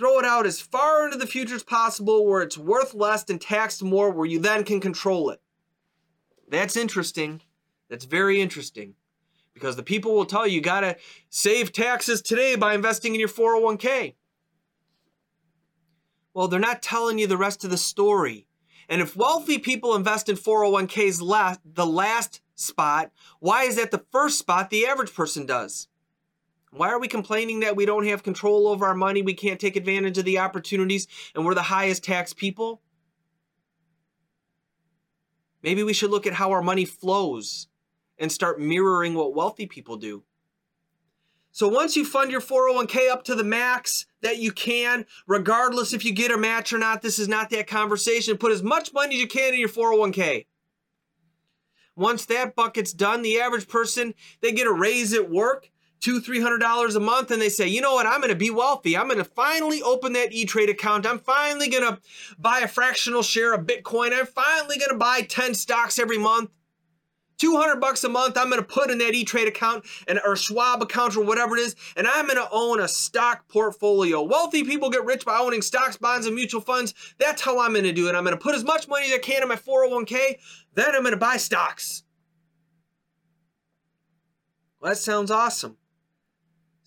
throw 0.00 0.18
it 0.18 0.24
out 0.24 0.46
as 0.46 0.62
far 0.62 1.04
into 1.04 1.18
the 1.18 1.26
future 1.26 1.54
as 1.54 1.62
possible 1.62 2.24
where 2.24 2.40
it's 2.40 2.56
worth 2.56 2.94
less 2.94 3.28
and 3.28 3.38
taxed 3.38 3.82
more, 3.82 4.10
where 4.10 4.24
you 4.24 4.38
then 4.38 4.64
can 4.64 4.80
control 4.80 5.28
it. 5.28 5.42
That's 6.48 6.74
interesting. 6.74 7.42
That's 7.90 8.06
very 8.06 8.40
interesting. 8.40 8.94
Because 9.52 9.76
the 9.76 9.82
people 9.82 10.14
will 10.14 10.24
tell 10.24 10.46
you 10.46 10.54
you 10.54 10.62
got 10.62 10.80
to 10.80 10.96
save 11.28 11.74
taxes 11.74 12.22
today 12.22 12.56
by 12.56 12.72
investing 12.72 13.12
in 13.12 13.20
your 13.20 13.28
401k. 13.28 14.14
Well, 16.32 16.48
they're 16.48 16.58
not 16.58 16.80
telling 16.80 17.18
you 17.18 17.26
the 17.26 17.36
rest 17.36 17.62
of 17.62 17.68
the 17.68 17.76
story. 17.76 18.46
And 18.88 19.02
if 19.02 19.14
wealthy 19.14 19.58
people 19.58 19.94
invest 19.94 20.30
in 20.30 20.36
401ks 20.36 21.20
last, 21.20 21.60
the 21.62 21.84
last 21.84 22.40
spot, 22.54 23.10
why 23.38 23.64
is 23.64 23.76
that 23.76 23.90
the 23.90 24.06
first 24.10 24.38
spot 24.38 24.70
the 24.70 24.86
average 24.86 25.14
person 25.14 25.44
does? 25.44 25.88
Why 26.72 26.88
are 26.88 27.00
we 27.00 27.08
complaining 27.08 27.60
that 27.60 27.74
we 27.74 27.84
don't 27.84 28.06
have 28.06 28.22
control 28.22 28.68
over 28.68 28.86
our 28.86 28.94
money, 28.94 29.22
we 29.22 29.34
can't 29.34 29.58
take 29.58 29.76
advantage 29.76 30.18
of 30.18 30.24
the 30.24 30.38
opportunities, 30.38 31.08
and 31.34 31.44
we're 31.44 31.54
the 31.54 31.62
highest 31.62 32.04
tax 32.04 32.32
people? 32.32 32.80
Maybe 35.62 35.82
we 35.82 35.92
should 35.92 36.10
look 36.10 36.26
at 36.26 36.34
how 36.34 36.52
our 36.52 36.62
money 36.62 36.84
flows 36.84 37.66
and 38.18 38.30
start 38.30 38.60
mirroring 38.60 39.14
what 39.14 39.34
wealthy 39.34 39.66
people 39.66 39.96
do. 39.96 40.22
So 41.52 41.66
once 41.68 41.96
you 41.96 42.04
fund 42.04 42.30
your 42.30 42.40
401k 42.40 43.10
up 43.10 43.24
to 43.24 43.34
the 43.34 43.42
max 43.42 44.06
that 44.22 44.38
you 44.38 44.52
can, 44.52 45.04
regardless 45.26 45.92
if 45.92 46.04
you 46.04 46.12
get 46.12 46.30
a 46.30 46.38
match 46.38 46.72
or 46.72 46.78
not, 46.78 47.02
this 47.02 47.18
is 47.18 47.26
not 47.26 47.50
that 47.50 47.66
conversation. 47.66 48.38
Put 48.38 48.52
as 48.52 48.62
much 48.62 48.92
money 48.92 49.16
as 49.16 49.20
you 49.20 49.26
can 49.26 49.52
in 49.54 49.58
your 49.58 49.68
401k. 49.68 50.46
Once 51.96 52.24
that 52.26 52.54
bucket's 52.54 52.92
done, 52.92 53.22
the 53.22 53.40
average 53.40 53.66
person, 53.66 54.14
they 54.40 54.52
get 54.52 54.68
a 54.68 54.72
raise 54.72 55.12
at 55.12 55.28
work 55.28 55.70
two, 56.00 56.20
three 56.20 56.40
hundred 56.40 56.58
dollars 56.58 56.96
a 56.96 57.00
month, 57.00 57.30
and 57.30 57.40
they 57.40 57.48
say, 57.48 57.68
you 57.68 57.80
know 57.80 57.94
what, 57.94 58.06
I'm 58.06 58.20
gonna 58.20 58.34
be 58.34 58.50
wealthy. 58.50 58.96
I'm 58.96 59.08
gonna 59.08 59.24
finally 59.24 59.82
open 59.82 60.12
that 60.14 60.32
E-Trade 60.32 60.70
account. 60.70 61.06
I'm 61.06 61.18
finally 61.18 61.68
gonna 61.68 61.98
buy 62.38 62.60
a 62.60 62.68
fractional 62.68 63.22
share 63.22 63.54
of 63.54 63.66
Bitcoin. 63.66 64.12
I'm 64.12 64.26
finally 64.26 64.78
gonna 64.78 64.98
buy 64.98 65.22
10 65.22 65.54
stocks 65.54 65.98
every 65.98 66.18
month. 66.18 66.50
200 67.40 67.76
bucks 67.76 68.04
a 68.04 68.08
month 68.08 68.36
I'm 68.36 68.50
going 68.50 68.60
to 68.60 68.66
put 68.66 68.90
in 68.90 68.98
that 68.98 69.14
E-Trade 69.14 69.48
account 69.48 69.86
and 70.06 70.20
or 70.26 70.36
Schwab 70.36 70.82
account 70.82 71.16
or 71.16 71.24
whatever 71.24 71.56
it 71.56 71.60
is 71.60 71.74
and 71.96 72.06
I'm 72.06 72.26
going 72.26 72.36
to 72.36 72.46
own 72.52 72.80
a 72.80 72.86
stock 72.86 73.48
portfolio. 73.48 74.22
Wealthy 74.22 74.62
people 74.62 74.90
get 74.90 75.06
rich 75.06 75.24
by 75.24 75.38
owning 75.38 75.62
stocks, 75.62 75.96
bonds 75.96 76.26
and 76.26 76.34
mutual 76.34 76.60
funds. 76.60 76.92
That's 77.18 77.40
how 77.40 77.58
I'm 77.58 77.72
going 77.72 77.84
to 77.84 77.92
do 77.92 78.08
it. 78.08 78.14
I'm 78.14 78.24
going 78.24 78.36
to 78.36 78.42
put 78.42 78.54
as 78.54 78.62
much 78.62 78.88
money 78.88 79.06
as 79.06 79.12
I 79.12 79.18
can 79.18 79.42
in 79.42 79.48
my 79.48 79.56
401k, 79.56 80.38
then 80.74 80.94
I'm 80.94 81.00
going 81.00 81.12
to 81.12 81.16
buy 81.16 81.38
stocks. 81.38 82.04
Well, 84.80 84.92
that 84.92 84.96
sounds 84.96 85.30
awesome. 85.30 85.78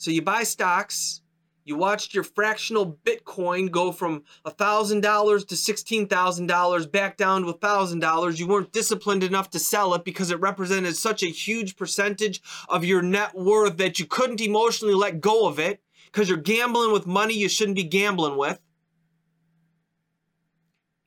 So 0.04 0.12
you 0.12 0.22
buy 0.22 0.44
stocks, 0.44 1.22
you 1.63 1.78
watched 1.78 2.13
your 2.13 2.26
fractional 2.26 3.00
Bitcoin 3.06 3.72
go 3.72 3.94
from 3.94 4.24
$1,000 4.46 5.48
to 5.48 5.56
$16,000 5.56 6.92
back 6.92 7.16
down 7.16 7.44
to 7.44 7.54
$1,000. 7.54 8.38
You 8.38 8.46
weren't 8.46 8.74
disciplined 8.74 9.24
enough 9.24 9.50
to 9.52 9.60
sell 9.60 9.94
it 9.94 10.04
because 10.04 10.30
it 10.30 10.42
represented 10.42 10.98
such 10.98 11.24
a 11.24 11.28
huge 11.28 11.78
percentage 11.78 12.42
of 12.68 12.84
your 12.84 13.02
net 13.02 13.34
worth 13.34 13.78
that 13.78 13.98
you 13.98 14.06
couldn't 14.06 14.42
emotionally 14.42 14.94
let 14.94 15.22
go 15.22 15.48
of 15.48 15.58
it 15.58 15.82
because 16.08 16.28
you're 16.28 16.38
gambling 16.38 16.92
with 16.92 17.08
money 17.08 17.36
you 17.36 17.48
shouldn't 17.48 17.78
be 17.78 17.86
gambling 17.86 18.36
with. 18.36 18.60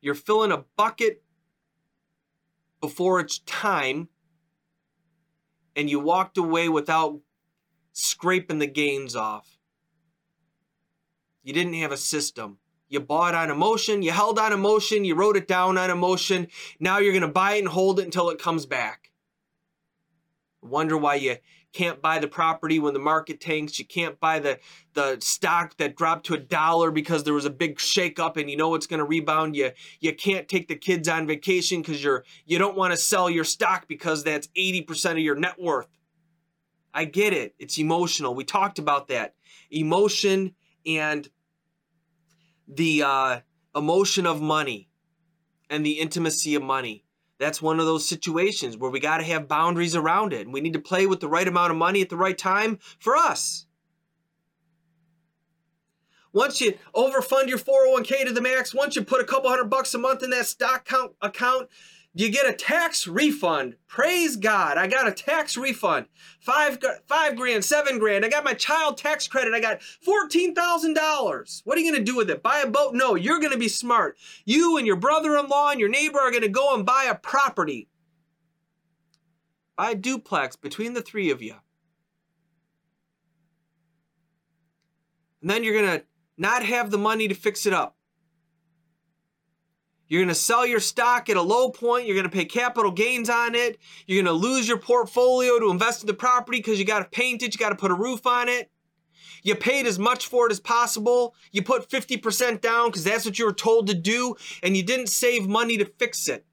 You're 0.00 0.14
filling 0.14 0.52
a 0.52 0.64
bucket 0.74 1.22
before 2.80 3.20
it's 3.20 3.40
time 3.40 4.08
and 5.76 5.90
you 5.90 6.00
walked 6.00 6.38
away 6.38 6.70
without 6.70 7.20
scraping 7.96 8.58
the 8.58 8.66
gains 8.66 9.16
off. 9.16 9.58
You 11.42 11.54
didn't 11.54 11.74
have 11.74 11.92
a 11.92 11.96
system. 11.96 12.58
You 12.88 13.00
bought 13.00 13.34
on 13.34 13.50
emotion, 13.50 14.02
you 14.02 14.12
held 14.12 14.38
on 14.38 14.52
emotion, 14.52 15.04
you 15.04 15.14
wrote 15.14 15.36
it 15.36 15.48
down 15.48 15.76
on 15.78 15.90
emotion. 15.90 16.48
Now 16.78 16.98
you're 16.98 17.12
going 17.12 17.22
to 17.22 17.28
buy 17.28 17.54
it 17.54 17.60
and 17.60 17.68
hold 17.68 17.98
it 17.98 18.04
until 18.04 18.30
it 18.30 18.38
comes 18.38 18.64
back. 18.66 19.10
Wonder 20.62 20.96
why 20.96 21.16
you 21.16 21.36
can't 21.72 22.00
buy 22.02 22.18
the 22.18 22.28
property 22.28 22.78
when 22.78 22.92
the 22.92 23.00
market 23.00 23.40
tanks. 23.40 23.78
You 23.78 23.86
can't 23.86 24.20
buy 24.20 24.40
the, 24.40 24.58
the 24.94 25.16
stock 25.20 25.76
that 25.78 25.96
dropped 25.96 26.26
to 26.26 26.34
a 26.34 26.38
dollar 26.38 26.90
because 26.90 27.24
there 27.24 27.34
was 27.34 27.44
a 27.44 27.50
big 27.50 27.78
shakeup 27.78 28.36
and 28.36 28.50
you 28.50 28.56
know 28.56 28.74
it's 28.74 28.86
going 28.86 28.98
to 28.98 29.04
rebound. 29.04 29.56
You 29.56 29.72
you 30.00 30.14
can't 30.14 30.48
take 30.48 30.68
the 30.68 30.76
kids 30.76 31.08
on 31.08 31.26
vacation 31.26 31.80
because 31.80 32.04
you're 32.04 32.24
you 32.44 32.58
don't 32.58 32.76
want 32.76 32.92
to 32.92 32.96
sell 32.96 33.30
your 33.30 33.44
stock 33.44 33.88
because 33.88 34.22
that's 34.22 34.48
80% 34.48 35.12
of 35.12 35.18
your 35.18 35.36
net 35.36 35.60
worth. 35.60 35.88
I 36.96 37.04
get 37.04 37.34
it. 37.34 37.54
It's 37.58 37.78
emotional. 37.78 38.34
We 38.34 38.44
talked 38.44 38.78
about 38.78 39.08
that. 39.08 39.34
Emotion 39.70 40.54
and 40.86 41.28
the 42.66 43.02
uh, 43.02 43.40
emotion 43.76 44.26
of 44.26 44.40
money 44.40 44.88
and 45.68 45.84
the 45.84 46.00
intimacy 46.00 46.54
of 46.54 46.62
money. 46.62 47.04
That's 47.38 47.60
one 47.60 47.80
of 47.80 47.84
those 47.84 48.08
situations 48.08 48.78
where 48.78 48.90
we 48.90 48.98
got 48.98 49.18
to 49.18 49.24
have 49.24 49.46
boundaries 49.46 49.94
around 49.94 50.32
it. 50.32 50.46
And 50.46 50.54
we 50.54 50.62
need 50.62 50.72
to 50.72 50.78
play 50.78 51.06
with 51.06 51.20
the 51.20 51.28
right 51.28 51.46
amount 51.46 51.70
of 51.70 51.76
money 51.76 52.00
at 52.00 52.08
the 52.08 52.16
right 52.16 52.38
time 52.38 52.78
for 52.98 53.14
us. 53.14 53.66
Once 56.32 56.62
you 56.62 56.78
overfund 56.94 57.48
your 57.48 57.58
401k 57.58 58.24
to 58.24 58.32
the 58.32 58.40
max, 58.40 58.74
once 58.74 58.96
you 58.96 59.04
put 59.04 59.20
a 59.20 59.24
couple 59.24 59.50
hundred 59.50 59.68
bucks 59.68 59.92
a 59.92 59.98
month 59.98 60.22
in 60.22 60.30
that 60.30 60.46
stock 60.46 60.86
count 60.86 61.12
account, 61.20 61.68
you 62.18 62.30
get 62.30 62.48
a 62.48 62.52
tax 62.54 63.06
refund. 63.06 63.76
Praise 63.86 64.36
God. 64.36 64.78
I 64.78 64.86
got 64.86 65.06
a 65.06 65.12
tax 65.12 65.54
refund. 65.54 66.06
Five, 66.40 66.78
five 67.06 67.36
grand, 67.36 67.62
seven 67.62 67.98
grand. 67.98 68.24
I 68.24 68.30
got 68.30 68.42
my 68.42 68.54
child 68.54 68.96
tax 68.96 69.28
credit. 69.28 69.52
I 69.52 69.60
got 69.60 69.80
$14,000. 69.80 71.60
What 71.64 71.76
are 71.76 71.80
you 71.82 71.92
going 71.92 72.02
to 72.02 72.10
do 72.10 72.16
with 72.16 72.30
it? 72.30 72.42
Buy 72.42 72.60
a 72.60 72.66
boat? 72.66 72.94
No, 72.94 73.16
you're 73.16 73.38
going 73.38 73.52
to 73.52 73.58
be 73.58 73.68
smart. 73.68 74.16
You 74.46 74.78
and 74.78 74.86
your 74.86 74.96
brother 74.96 75.36
in 75.36 75.48
law 75.48 75.70
and 75.70 75.78
your 75.78 75.90
neighbor 75.90 76.18
are 76.18 76.30
going 76.30 76.42
to 76.42 76.48
go 76.48 76.74
and 76.74 76.86
buy 76.86 77.04
a 77.04 77.14
property. 77.14 77.90
Buy 79.76 79.90
a 79.90 79.94
duplex 79.94 80.56
between 80.56 80.94
the 80.94 81.02
three 81.02 81.30
of 81.30 81.42
you. 81.42 81.56
And 85.42 85.50
then 85.50 85.62
you're 85.62 85.78
going 85.78 86.00
to 86.00 86.06
not 86.38 86.64
have 86.64 86.90
the 86.90 86.96
money 86.96 87.28
to 87.28 87.34
fix 87.34 87.66
it 87.66 87.74
up. 87.74 87.95
You're 90.08 90.20
going 90.20 90.28
to 90.28 90.34
sell 90.34 90.64
your 90.64 90.80
stock 90.80 91.28
at 91.28 91.36
a 91.36 91.42
low 91.42 91.70
point. 91.70 92.06
You're 92.06 92.16
going 92.16 92.28
to 92.28 92.36
pay 92.36 92.44
capital 92.44 92.90
gains 92.90 93.28
on 93.28 93.54
it. 93.54 93.78
You're 94.06 94.22
going 94.22 94.34
to 94.34 94.46
lose 94.46 94.68
your 94.68 94.78
portfolio 94.78 95.58
to 95.58 95.70
invest 95.70 96.02
in 96.02 96.06
the 96.06 96.14
property 96.14 96.58
because 96.58 96.78
you 96.78 96.84
got 96.84 97.00
to 97.00 97.04
paint 97.06 97.42
it. 97.42 97.54
You 97.54 97.58
got 97.58 97.70
to 97.70 97.76
put 97.76 97.90
a 97.90 97.94
roof 97.94 98.26
on 98.26 98.48
it. 98.48 98.70
You 99.42 99.54
paid 99.54 99.86
as 99.86 99.98
much 99.98 100.26
for 100.26 100.46
it 100.46 100.52
as 100.52 100.60
possible. 100.60 101.34
You 101.52 101.62
put 101.62 101.88
50% 101.88 102.60
down 102.60 102.88
because 102.88 103.04
that's 103.04 103.24
what 103.24 103.38
you 103.38 103.44
were 103.44 103.52
told 103.52 103.86
to 103.86 103.94
do, 103.94 104.34
and 104.62 104.76
you 104.76 104.82
didn't 104.82 105.08
save 105.08 105.46
money 105.46 105.76
to 105.76 105.84
fix 105.84 106.28
it. 106.28 106.44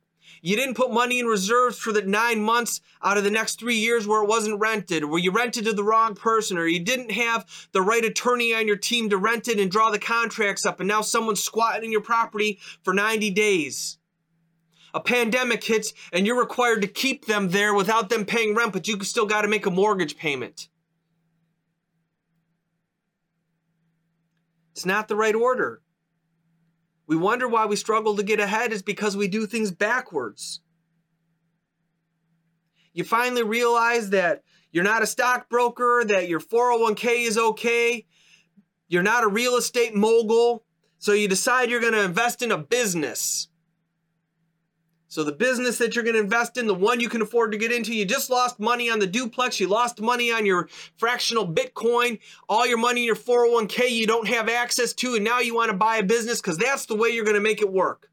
You 0.45 0.57
didn't 0.57 0.75
put 0.75 0.91
money 0.91 1.19
in 1.19 1.25
reserves 1.25 1.79
for 1.79 1.93
the 1.93 2.01
nine 2.01 2.41
months 2.41 2.81
out 3.01 3.17
of 3.17 3.23
the 3.23 3.31
next 3.31 3.61
three 3.61 3.77
years 3.77 4.05
where 4.05 4.21
it 4.21 4.27
wasn't 4.27 4.59
rented, 4.59 5.05
where 5.05 5.17
you 5.17 5.31
rented 5.31 5.63
to 5.63 5.71
the 5.71 5.85
wrong 5.85 6.15
person, 6.15 6.57
or 6.57 6.67
you 6.67 6.81
didn't 6.81 7.11
have 7.11 7.69
the 7.71 7.81
right 7.81 8.03
attorney 8.03 8.53
on 8.53 8.67
your 8.67 8.75
team 8.75 9.09
to 9.09 9.17
rent 9.17 9.47
it 9.47 9.57
and 9.57 9.71
draw 9.71 9.89
the 9.89 9.97
contracts 9.97 10.65
up, 10.65 10.81
and 10.81 10.89
now 10.89 10.99
someone's 10.99 11.41
squatting 11.41 11.85
in 11.85 11.91
your 11.93 12.01
property 12.01 12.59
for 12.83 12.93
90 12.93 13.29
days. 13.31 13.97
A 14.93 14.99
pandemic 14.99 15.63
hits 15.63 15.93
and 16.11 16.27
you're 16.27 16.37
required 16.37 16.81
to 16.81 16.89
keep 16.89 17.25
them 17.25 17.49
there 17.49 17.73
without 17.73 18.09
them 18.09 18.25
paying 18.25 18.53
rent, 18.53 18.73
but 18.73 18.85
you 18.85 19.01
still 19.05 19.25
got 19.25 19.43
to 19.43 19.47
make 19.47 19.65
a 19.65 19.71
mortgage 19.71 20.17
payment. 20.17 20.67
It's 24.73 24.85
not 24.85 25.07
the 25.07 25.15
right 25.15 25.35
order. 25.35 25.82
We 27.05 27.15
wonder 27.15 27.47
why 27.47 27.65
we 27.65 27.75
struggle 27.75 28.15
to 28.15 28.23
get 28.23 28.39
ahead 28.39 28.71
is 28.71 28.81
because 28.81 29.17
we 29.17 29.27
do 29.27 29.45
things 29.45 29.71
backwards. 29.71 30.61
You 32.93 33.03
finally 33.03 33.43
realize 33.43 34.11
that 34.11 34.43
you're 34.71 34.83
not 34.83 35.03
a 35.03 35.07
stockbroker, 35.07 36.03
that 36.05 36.29
your 36.29 36.39
401k 36.39 37.27
is 37.27 37.37
okay, 37.37 38.05
you're 38.87 39.03
not 39.03 39.23
a 39.23 39.27
real 39.27 39.55
estate 39.55 39.95
mogul, 39.95 40.63
so 40.97 41.11
you 41.13 41.27
decide 41.27 41.69
you're 41.69 41.81
going 41.81 41.93
to 41.93 42.03
invest 42.03 42.41
in 42.41 42.51
a 42.51 42.57
business. 42.57 43.49
So 45.13 45.23
the 45.23 45.31
business 45.31 45.77
that 45.77 45.93
you're 45.93 46.03
going 46.03 46.15
to 46.15 46.21
invest 46.21 46.57
in, 46.57 46.65
the 46.65 46.73
one 46.73 46.99
you 46.99 47.07
can 47.07 47.21
afford 47.21 47.51
to 47.51 47.57
get 47.59 47.71
into, 47.71 47.93
you 47.93 48.03
just 48.03 48.31
lost 48.31 48.59
money 48.59 48.89
on 48.89 48.97
the 48.97 49.05
duplex, 49.05 49.59
you 49.59 49.67
lost 49.67 50.01
money 50.01 50.31
on 50.31 50.43
your 50.43 50.67
fractional 50.97 51.47
Bitcoin, 51.47 52.17
all 52.49 52.65
your 52.65 52.79
money 52.79 53.01
in 53.01 53.05
your 53.05 53.15
401k 53.15 53.91
you 53.91 54.07
don't 54.07 54.27
have 54.27 54.49
access 54.49 54.91
to, 54.93 55.13
and 55.13 55.23
now 55.23 55.39
you 55.39 55.53
want 55.53 55.69
to 55.69 55.77
buy 55.77 55.97
a 55.97 56.03
business 56.03 56.41
because 56.41 56.57
that's 56.57 56.87
the 56.87 56.95
way 56.95 57.09
you're 57.09 57.25
going 57.25 57.35
to 57.35 57.41
make 57.41 57.61
it 57.61 57.71
work. 57.71 58.09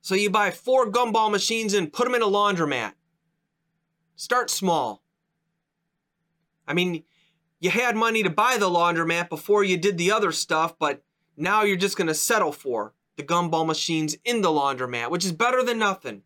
So 0.00 0.14
you 0.14 0.30
buy 0.30 0.52
four 0.52 0.92
gumball 0.92 1.32
machines 1.32 1.74
and 1.74 1.92
put 1.92 2.04
them 2.04 2.14
in 2.14 2.22
a 2.22 2.26
laundromat. 2.26 2.92
Start 4.14 4.48
small. 4.48 5.02
I 6.68 6.72
mean, 6.72 7.02
you 7.58 7.70
had 7.70 7.96
money 7.96 8.22
to 8.22 8.30
buy 8.30 8.58
the 8.58 8.70
laundromat 8.70 9.28
before 9.28 9.64
you 9.64 9.76
did 9.76 9.98
the 9.98 10.12
other 10.12 10.30
stuff, 10.30 10.78
but 10.78 11.02
now 11.36 11.64
you're 11.64 11.76
just 11.76 11.96
going 11.96 12.06
to 12.06 12.14
settle 12.14 12.52
for 12.52 12.92
the 13.16 13.22
gumball 13.22 13.66
machines 13.66 14.16
in 14.24 14.42
the 14.42 14.48
laundromat, 14.48 15.10
which 15.10 15.24
is 15.24 15.32
better 15.32 15.62
than 15.62 15.78
nothing. 15.78 16.22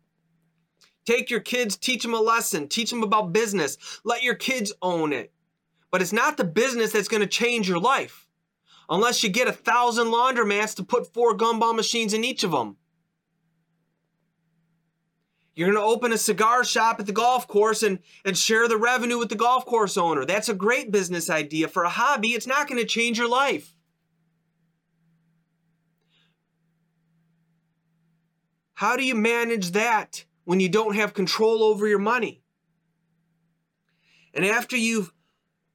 Take 1.05 1.29
your 1.29 1.39
kids, 1.39 1.77
teach 1.77 2.03
them 2.03 2.13
a 2.13 2.19
lesson, 2.19 2.67
teach 2.67 2.89
them 2.89 3.03
about 3.03 3.33
business, 3.33 3.77
let 4.03 4.23
your 4.23 4.35
kids 4.35 4.71
own 4.81 5.13
it. 5.13 5.33
But 5.89 6.01
it's 6.01 6.13
not 6.13 6.37
the 6.37 6.43
business 6.43 6.91
that's 6.91 7.07
going 7.07 7.21
to 7.21 7.27
change 7.27 7.67
your 7.67 7.79
life 7.79 8.27
unless 8.89 9.23
you 9.23 9.29
get 9.29 9.47
a 9.47 9.53
thousand 9.53 10.07
laundromats 10.07 10.75
to 10.75 10.83
put 10.83 11.13
four 11.13 11.35
gumball 11.35 11.75
machines 11.75 12.13
in 12.13 12.23
each 12.23 12.43
of 12.43 12.51
them. 12.51 12.77
You're 15.53 15.71
going 15.71 15.83
to 15.83 15.93
open 15.93 16.13
a 16.13 16.17
cigar 16.17 16.63
shop 16.63 16.99
at 16.99 17.07
the 17.07 17.11
golf 17.11 17.47
course 17.47 17.83
and, 17.83 17.99
and 18.23 18.37
share 18.37 18.67
the 18.67 18.77
revenue 18.77 19.17
with 19.17 19.29
the 19.29 19.35
golf 19.35 19.65
course 19.65 19.97
owner. 19.97 20.23
That's 20.25 20.49
a 20.49 20.53
great 20.53 20.91
business 20.91 21.29
idea. 21.29 21.67
For 21.67 21.83
a 21.83 21.89
hobby, 21.89 22.29
it's 22.29 22.47
not 22.47 22.67
going 22.67 22.79
to 22.79 22.87
change 22.87 23.17
your 23.17 23.29
life. 23.29 23.75
How 28.81 28.95
do 28.95 29.03
you 29.03 29.13
manage 29.13 29.73
that 29.73 30.25
when 30.43 30.59
you 30.59 30.67
don't 30.67 30.95
have 30.95 31.13
control 31.13 31.61
over 31.61 31.87
your 31.87 31.99
money? 31.99 32.41
And 34.33 34.43
after 34.43 34.75
you've 34.75 35.13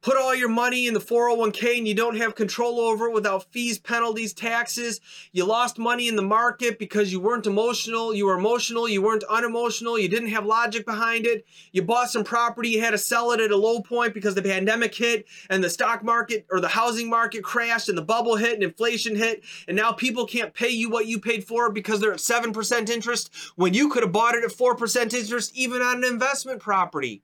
put 0.02 0.16
all 0.16 0.34
your 0.34 0.48
money 0.48 0.86
in 0.86 0.94
the 0.94 1.00
401k 1.00 1.78
and 1.78 1.88
you 1.88 1.94
don't 1.94 2.16
have 2.16 2.34
control 2.34 2.78
over 2.78 3.06
it 3.06 3.12
without 3.12 3.50
fees, 3.52 3.78
penalties, 3.78 4.32
taxes. 4.32 5.00
You 5.32 5.44
lost 5.44 5.78
money 5.78 6.06
in 6.06 6.14
the 6.14 6.22
market 6.22 6.78
because 6.78 7.10
you 7.12 7.18
weren't 7.18 7.46
emotional. 7.46 8.14
You 8.14 8.26
were 8.26 8.38
emotional. 8.38 8.88
You 8.88 9.02
weren't 9.02 9.24
unemotional. 9.24 9.98
You 9.98 10.08
didn't 10.08 10.28
have 10.28 10.46
logic 10.46 10.86
behind 10.86 11.26
it. 11.26 11.44
You 11.72 11.82
bought 11.82 12.10
some 12.10 12.24
property. 12.24 12.68
You 12.68 12.80
had 12.80 12.92
to 12.92 12.98
sell 12.98 13.32
it 13.32 13.40
at 13.40 13.50
a 13.50 13.56
low 13.56 13.80
point 13.80 14.14
because 14.14 14.34
the 14.34 14.42
pandemic 14.42 14.94
hit 14.94 15.26
and 15.50 15.62
the 15.62 15.70
stock 15.70 16.04
market 16.04 16.46
or 16.50 16.60
the 16.60 16.68
housing 16.68 17.10
market 17.10 17.42
crashed 17.42 17.88
and 17.88 17.98
the 17.98 18.02
bubble 18.02 18.36
hit 18.36 18.54
and 18.54 18.62
inflation 18.62 19.16
hit. 19.16 19.42
And 19.66 19.76
now 19.76 19.92
people 19.92 20.26
can't 20.26 20.54
pay 20.54 20.70
you 20.70 20.88
what 20.88 21.06
you 21.06 21.18
paid 21.18 21.44
for 21.44 21.72
because 21.72 22.00
they're 22.00 22.12
at 22.12 22.18
7% 22.18 22.88
interest 22.88 23.30
when 23.56 23.74
you 23.74 23.88
could 23.88 24.04
have 24.04 24.12
bought 24.12 24.36
it 24.36 24.44
at 24.44 24.50
4% 24.52 25.14
interest 25.14 25.52
even 25.56 25.82
on 25.82 25.98
an 25.98 26.04
investment 26.04 26.60
property. 26.60 27.22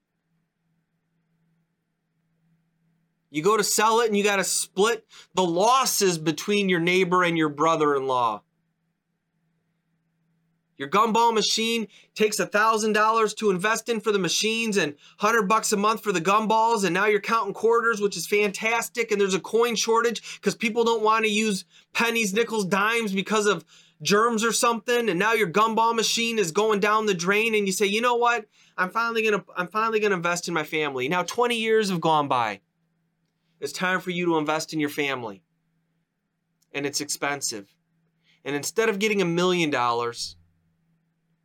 You 3.32 3.42
go 3.42 3.56
to 3.56 3.64
sell 3.64 4.00
it 4.00 4.08
and 4.08 4.16
you 4.16 4.22
got 4.22 4.36
to 4.36 4.44
split 4.44 5.06
the 5.34 5.42
losses 5.42 6.18
between 6.18 6.68
your 6.68 6.80
neighbor 6.80 7.24
and 7.24 7.38
your 7.38 7.48
brother 7.48 7.96
in 7.96 8.06
law. 8.06 8.42
Your 10.76 10.90
gumball 10.90 11.32
machine 11.32 11.88
takes 12.14 12.38
a 12.40 12.46
thousand 12.46 12.92
dollars 12.92 13.32
to 13.34 13.50
invest 13.50 13.88
in 13.88 14.00
for 14.00 14.12
the 14.12 14.18
machines 14.18 14.76
and 14.76 14.96
hundred 15.16 15.48
bucks 15.48 15.72
a 15.72 15.78
month 15.78 16.02
for 16.02 16.12
the 16.12 16.20
gumballs, 16.20 16.84
and 16.84 16.92
now 16.92 17.06
you're 17.06 17.20
counting 17.20 17.54
quarters, 17.54 18.02
which 18.02 18.18
is 18.18 18.26
fantastic. 18.26 19.10
And 19.10 19.18
there's 19.20 19.32
a 19.32 19.40
coin 19.40 19.76
shortage 19.76 20.38
because 20.38 20.54
people 20.54 20.84
don't 20.84 21.02
want 21.02 21.24
to 21.24 21.30
use 21.30 21.64
pennies, 21.94 22.34
nickels, 22.34 22.66
dimes 22.66 23.12
because 23.12 23.46
of 23.46 23.64
germs 24.02 24.44
or 24.44 24.52
something. 24.52 25.08
And 25.08 25.18
now 25.18 25.32
your 25.32 25.48
gumball 25.48 25.94
machine 25.94 26.38
is 26.38 26.50
going 26.50 26.80
down 26.80 27.06
the 27.06 27.14
drain, 27.14 27.54
and 27.54 27.66
you 27.66 27.72
say, 27.72 27.86
you 27.86 28.02
know 28.02 28.16
what? 28.16 28.44
I'm 28.76 28.90
finally 28.90 29.22
gonna 29.22 29.44
I'm 29.56 29.68
finally 29.68 30.00
gonna 30.00 30.16
invest 30.16 30.48
in 30.48 30.54
my 30.54 30.64
family. 30.64 31.08
Now 31.08 31.22
20 31.22 31.56
years 31.56 31.88
have 31.88 32.00
gone 32.02 32.28
by. 32.28 32.60
It's 33.62 33.72
time 33.72 34.00
for 34.00 34.10
you 34.10 34.26
to 34.26 34.38
invest 34.38 34.72
in 34.72 34.80
your 34.80 34.88
family. 34.88 35.44
And 36.74 36.84
it's 36.84 37.00
expensive. 37.00 37.76
And 38.44 38.56
instead 38.56 38.88
of 38.88 38.98
getting 38.98 39.22
a 39.22 39.24
million 39.24 39.70
dollars, 39.70 40.36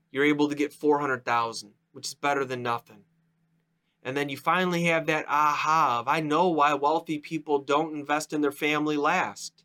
you're 0.10 0.25
able 0.25 0.49
to 0.49 0.56
get 0.56 0.73
400,000, 0.73 1.73
which 1.91 2.08
is 2.08 2.15
better 2.15 2.43
than 2.43 2.63
nothing. 2.63 3.03
And 4.01 4.17
then 4.17 4.30
you 4.30 4.38
finally 4.38 4.86
have 4.86 5.06
that 5.06 5.27
aha 5.30 5.99
of 5.99 6.08
I 6.08 6.21
know 6.21 6.47
why 6.47 6.73
wealthy 6.73 7.19
people 7.19 7.60
don't 7.60 7.95
invest 7.95 8.34
in 8.34 8.41
their 8.41 8.51
family 8.51 8.97
last. 8.97 9.63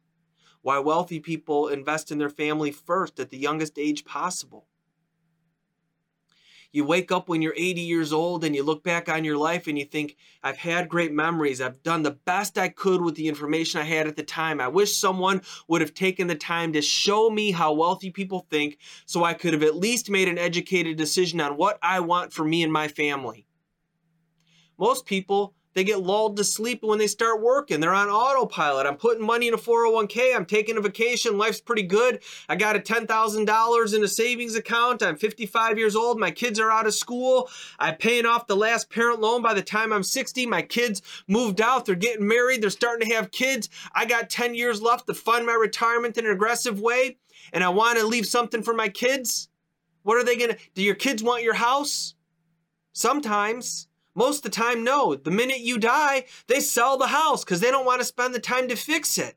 Why 0.61 0.79
wealthy 0.79 1.21
people 1.21 1.69
invest 1.69 2.13
in 2.13 2.19
their 2.19 2.29
family 2.29 2.71
first 2.71 3.19
at 3.19 3.31
the 3.31 3.39
youngest 3.39 3.79
age 3.79 4.05
possible. 4.05 4.67
You 6.73 6.87
wake 6.87 7.13
up 7.13 7.29
when 7.29 7.43
you're 7.43 7.55
80 7.55 7.83
years 7.83 8.15
old 8.15 8.45
and 8.45 8.57
you 8.57 8.63
look 8.63 8.83
back 8.83 9.11
on 9.11 9.25
your 9.25 9.37
life 9.37 9.67
and 9.67 9.79
you 9.79 9.85
think, 9.85 10.17
I've 10.43 10.57
had 10.57 10.89
great 10.89 11.13
memories. 11.13 11.61
I've 11.61 11.83
done 11.83 12.03
the 12.03 12.13
best 12.13 12.57
I 12.57 12.71
could 12.71 13.03
with 13.03 13.15
the 13.15 13.29
information 13.29 13.81
I 13.81 13.85
had 13.85 14.07
at 14.07 14.17
the 14.17 14.23
time. 14.23 14.59
I 14.59 14.69
wish 14.69 14.97
someone 14.97 15.43
would 15.69 15.83
have 15.83 15.93
taken 15.93 16.29
the 16.29 16.35
time 16.35 16.73
to 16.73 16.81
show 16.81 17.29
me 17.29 17.51
how 17.51 17.75
wealthy 17.75 18.11
people 18.11 18.47
think 18.49 18.79
so 19.05 19.23
I 19.23 19.35
could 19.35 19.53
have 19.53 19.63
at 19.63 19.77
least 19.77 20.09
made 20.09 20.29
an 20.29 20.39
educated 20.39 20.97
decision 20.97 21.43
on 21.43 21.59
what 21.59 21.79
I 21.83 22.01
want 22.01 22.33
for 22.33 22.45
me 22.45 22.63
and 22.63 22.73
my 22.73 22.89
family. 22.89 23.47
Most 24.79 25.05
people 25.05 25.55
they 25.75 25.85
get 25.85 26.03
lulled 26.03 26.37
to 26.37 26.45
sleep 26.45 26.83
when 26.83 26.99
they 26.99 27.07
start 27.07 27.41
working. 27.41 27.81
They're 27.81 27.95
on 27.95 28.09
autopilot. 28.09 28.87
I'm 28.87 28.97
putting 28.97 29.25
money 29.25 29.49
in 29.49 29.55
a 29.55 29.59
401k. 29.59 30.35
I'm 30.35 30.45
taking 30.45 30.77
a 30.77 30.81
vacation. 30.81 31.39
Life's 31.39 31.61
pretty 31.61 31.83
good. 31.83 32.23
I 32.49 32.57
got 32.57 32.77
a 32.77 32.81
$10,000 32.81 33.97
in 33.97 34.05
a 34.05 34.09
savings 34.09 34.55
account. 34.55 35.03
I'm 35.03 35.17
55 35.17 35.79
years 35.79 35.97
old. 35.97 36.19
My 36.19 36.31
kids 36.31 36.61
are 36.61 36.71
out 36.71 36.87
of 36.87 36.95
school. 36.95 37.49
I'm 37.79 37.97
paying 37.97 38.27
off 38.27 38.47
the 38.47 38.57
last 38.57 38.91
parent 38.91 39.21
loan 39.21 39.43
by 39.43 39.55
the 39.55 39.63
time 39.63 39.93
I'm 39.93 40.03
60. 40.03 40.47
My 40.47 40.63
kids 40.63 41.03
moved 41.27 41.61
out. 41.61 41.87
They're 41.87 41.95
getting 41.95 42.29
married. 42.29 42.63
They're 42.63 42.71
starting 42.71 43.09
to 43.09 43.15
have 43.15 43.31
kids. 43.31 43.69
I 43.95 44.05
got 44.05 44.31
10 44.31 44.55
years 44.55 44.83
left 44.83 45.07
to 45.07 45.15
fund 45.15 45.47
my 45.47 45.55
retirement 45.55 46.19
in 46.19 46.27
an 46.27 46.33
aggressive 46.33 46.81
way. 46.81 47.19
And 47.53 47.65
I 47.65 47.71
want 47.71 47.99
to 47.99 48.07
leave 48.07 48.27
something 48.27 48.63
for 48.63 48.75
my 48.75 48.89
kids. 48.89 49.49
What 50.03 50.17
are 50.17 50.25
they 50.25 50.37
going 50.37 50.51
to 50.51 50.59
do? 50.75 50.83
Your 50.83 50.95
kids 50.95 51.23
want 51.23 51.43
your 51.43 51.55
house? 51.55 52.15
Sometimes. 52.93 53.89
Most 54.15 54.39
of 54.39 54.43
the 54.51 54.57
time, 54.57 54.85
no. 54.85 55.15
The 55.15 55.31
minute 55.31 55.61
you 55.61 55.79
die, 55.79 56.25
they 56.47 56.61
sell 56.61 56.99
the 56.99 57.07
house 57.07 57.45
because 57.45 57.61
they 57.61 57.71
don't 57.71 57.87
want 57.87 58.01
to 58.01 58.07
spend 58.07 58.35
the 58.35 58.41
time 58.41 58.69
to 58.69 58.77
fix 58.77 59.17
it. 59.17 59.37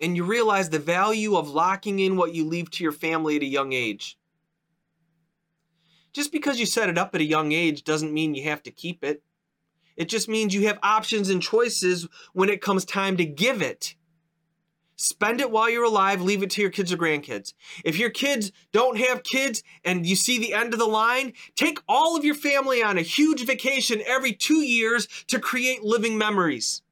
And 0.00 0.16
you 0.16 0.24
realize 0.24 0.70
the 0.70 0.78
value 0.78 1.36
of 1.36 1.48
locking 1.48 1.98
in 1.98 2.16
what 2.16 2.34
you 2.34 2.44
leave 2.44 2.70
to 2.72 2.84
your 2.84 2.92
family 2.92 3.36
at 3.36 3.42
a 3.42 3.46
young 3.46 3.72
age. 3.72 4.18
Just 6.12 6.30
because 6.30 6.60
you 6.60 6.66
set 6.66 6.88
it 6.88 6.98
up 6.98 7.14
at 7.14 7.20
a 7.20 7.24
young 7.24 7.52
age 7.52 7.82
doesn't 7.82 8.12
mean 8.12 8.34
you 8.34 8.44
have 8.44 8.62
to 8.64 8.70
keep 8.70 9.02
it. 9.02 9.22
It 9.96 10.08
just 10.08 10.28
means 10.28 10.54
you 10.54 10.66
have 10.66 10.78
options 10.82 11.28
and 11.28 11.42
choices 11.42 12.08
when 12.32 12.48
it 12.48 12.60
comes 12.60 12.84
time 12.84 13.16
to 13.16 13.24
give 13.24 13.62
it. 13.62 13.94
Spend 14.96 15.40
it 15.40 15.50
while 15.50 15.68
you're 15.68 15.84
alive, 15.84 16.22
leave 16.22 16.42
it 16.42 16.50
to 16.50 16.62
your 16.62 16.70
kids 16.70 16.92
or 16.92 16.96
grandkids. 16.96 17.52
If 17.84 17.98
your 17.98 18.10
kids 18.10 18.52
don't 18.72 18.98
have 18.98 19.24
kids 19.24 19.62
and 19.84 20.06
you 20.06 20.14
see 20.14 20.38
the 20.38 20.54
end 20.54 20.72
of 20.72 20.78
the 20.78 20.86
line, 20.86 21.32
take 21.56 21.78
all 21.88 22.16
of 22.16 22.24
your 22.24 22.36
family 22.36 22.82
on 22.82 22.96
a 22.96 23.02
huge 23.02 23.44
vacation 23.44 24.02
every 24.06 24.32
two 24.32 24.60
years 24.60 25.08
to 25.26 25.40
create 25.40 25.82
living 25.82 26.16
memories. 26.16 26.82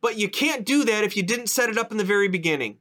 But 0.00 0.18
you 0.18 0.28
can't 0.28 0.66
do 0.66 0.84
that 0.84 1.04
if 1.04 1.16
you 1.16 1.22
didn't 1.22 1.48
set 1.48 1.70
it 1.70 1.78
up 1.78 1.90
in 1.90 1.96
the 1.96 2.04
very 2.04 2.28
beginning. 2.28 2.78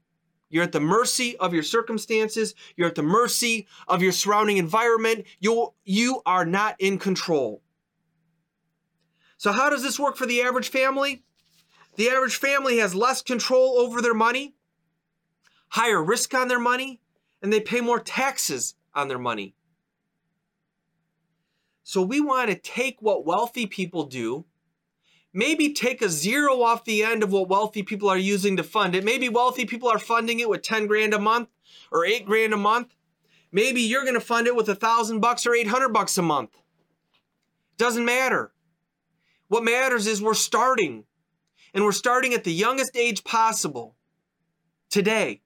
You're 0.49 0.63
at 0.63 0.71
the 0.71 0.79
mercy 0.79 1.37
of 1.37 1.53
your 1.53 1.63
circumstances. 1.63 2.53
You're 2.75 2.87
at 2.87 2.95
the 2.95 3.03
mercy 3.03 3.67
of 3.87 4.01
your 4.01 4.11
surrounding 4.11 4.57
environment. 4.57 5.25
You, 5.39 5.73
you 5.83 6.21
are 6.25 6.45
not 6.45 6.75
in 6.79 6.99
control. 6.99 7.61
So, 9.37 9.51
how 9.51 9.69
does 9.69 9.83
this 9.83 9.99
work 9.99 10.15
for 10.15 10.25
the 10.25 10.41
average 10.41 10.69
family? 10.69 11.23
The 11.95 12.09
average 12.09 12.37
family 12.37 12.77
has 12.77 12.95
less 12.95 13.21
control 13.21 13.77
over 13.79 14.01
their 14.01 14.13
money, 14.13 14.55
higher 15.69 16.03
risk 16.03 16.33
on 16.33 16.47
their 16.47 16.59
money, 16.59 17.01
and 17.41 17.51
they 17.51 17.59
pay 17.59 17.81
more 17.81 17.99
taxes 17.99 18.75
on 18.93 19.07
their 19.07 19.19
money. 19.19 19.55
So, 21.83 22.01
we 22.01 22.19
want 22.19 22.49
to 22.49 22.55
take 22.55 23.01
what 23.01 23.25
wealthy 23.25 23.65
people 23.65 24.03
do 24.05 24.45
maybe 25.37 25.71
take 25.71 26.01
a 26.01 26.09
zero 26.09 26.63
off 26.63 26.83
the 26.83 27.03
end 27.03 27.21
of 27.21 27.31
what 27.31 27.47
wealthy 27.47 27.83
people 27.83 28.09
are 28.09 28.17
using 28.17 28.57
to 28.57 28.63
fund 28.63 28.95
it. 28.95 29.03
Maybe 29.03 29.29
wealthy 29.29 29.65
people 29.65 29.87
are 29.87 29.99
funding 29.99 30.39
it 30.39 30.49
with 30.49 30.63
10 30.63 30.87
grand 30.87 31.13
a 31.13 31.19
month 31.19 31.49
or 31.91 32.05
8 32.05 32.25
grand 32.25 32.53
a 32.53 32.57
month. 32.57 32.95
Maybe 33.51 33.81
you're 33.81 34.03
going 34.03 34.15
to 34.15 34.19
fund 34.19 34.47
it 34.47 34.55
with 34.55 34.67
a 34.67 34.75
thousand 34.75 35.19
bucks 35.19 35.45
or 35.45 35.53
800 35.53 35.89
bucks 35.89 36.17
a 36.17 36.23
month. 36.23 36.57
Doesn't 37.77 38.03
matter. 38.03 38.51
What 39.47 39.63
matters 39.63 40.07
is 40.07 40.21
we're 40.21 40.33
starting 40.33 41.05
and 41.71 41.83
we're 41.83 41.91
starting 41.91 42.33
at 42.33 42.43
the 42.43 42.51
youngest 42.51 42.97
age 42.97 43.23
possible 43.23 43.95
today. 44.89 45.41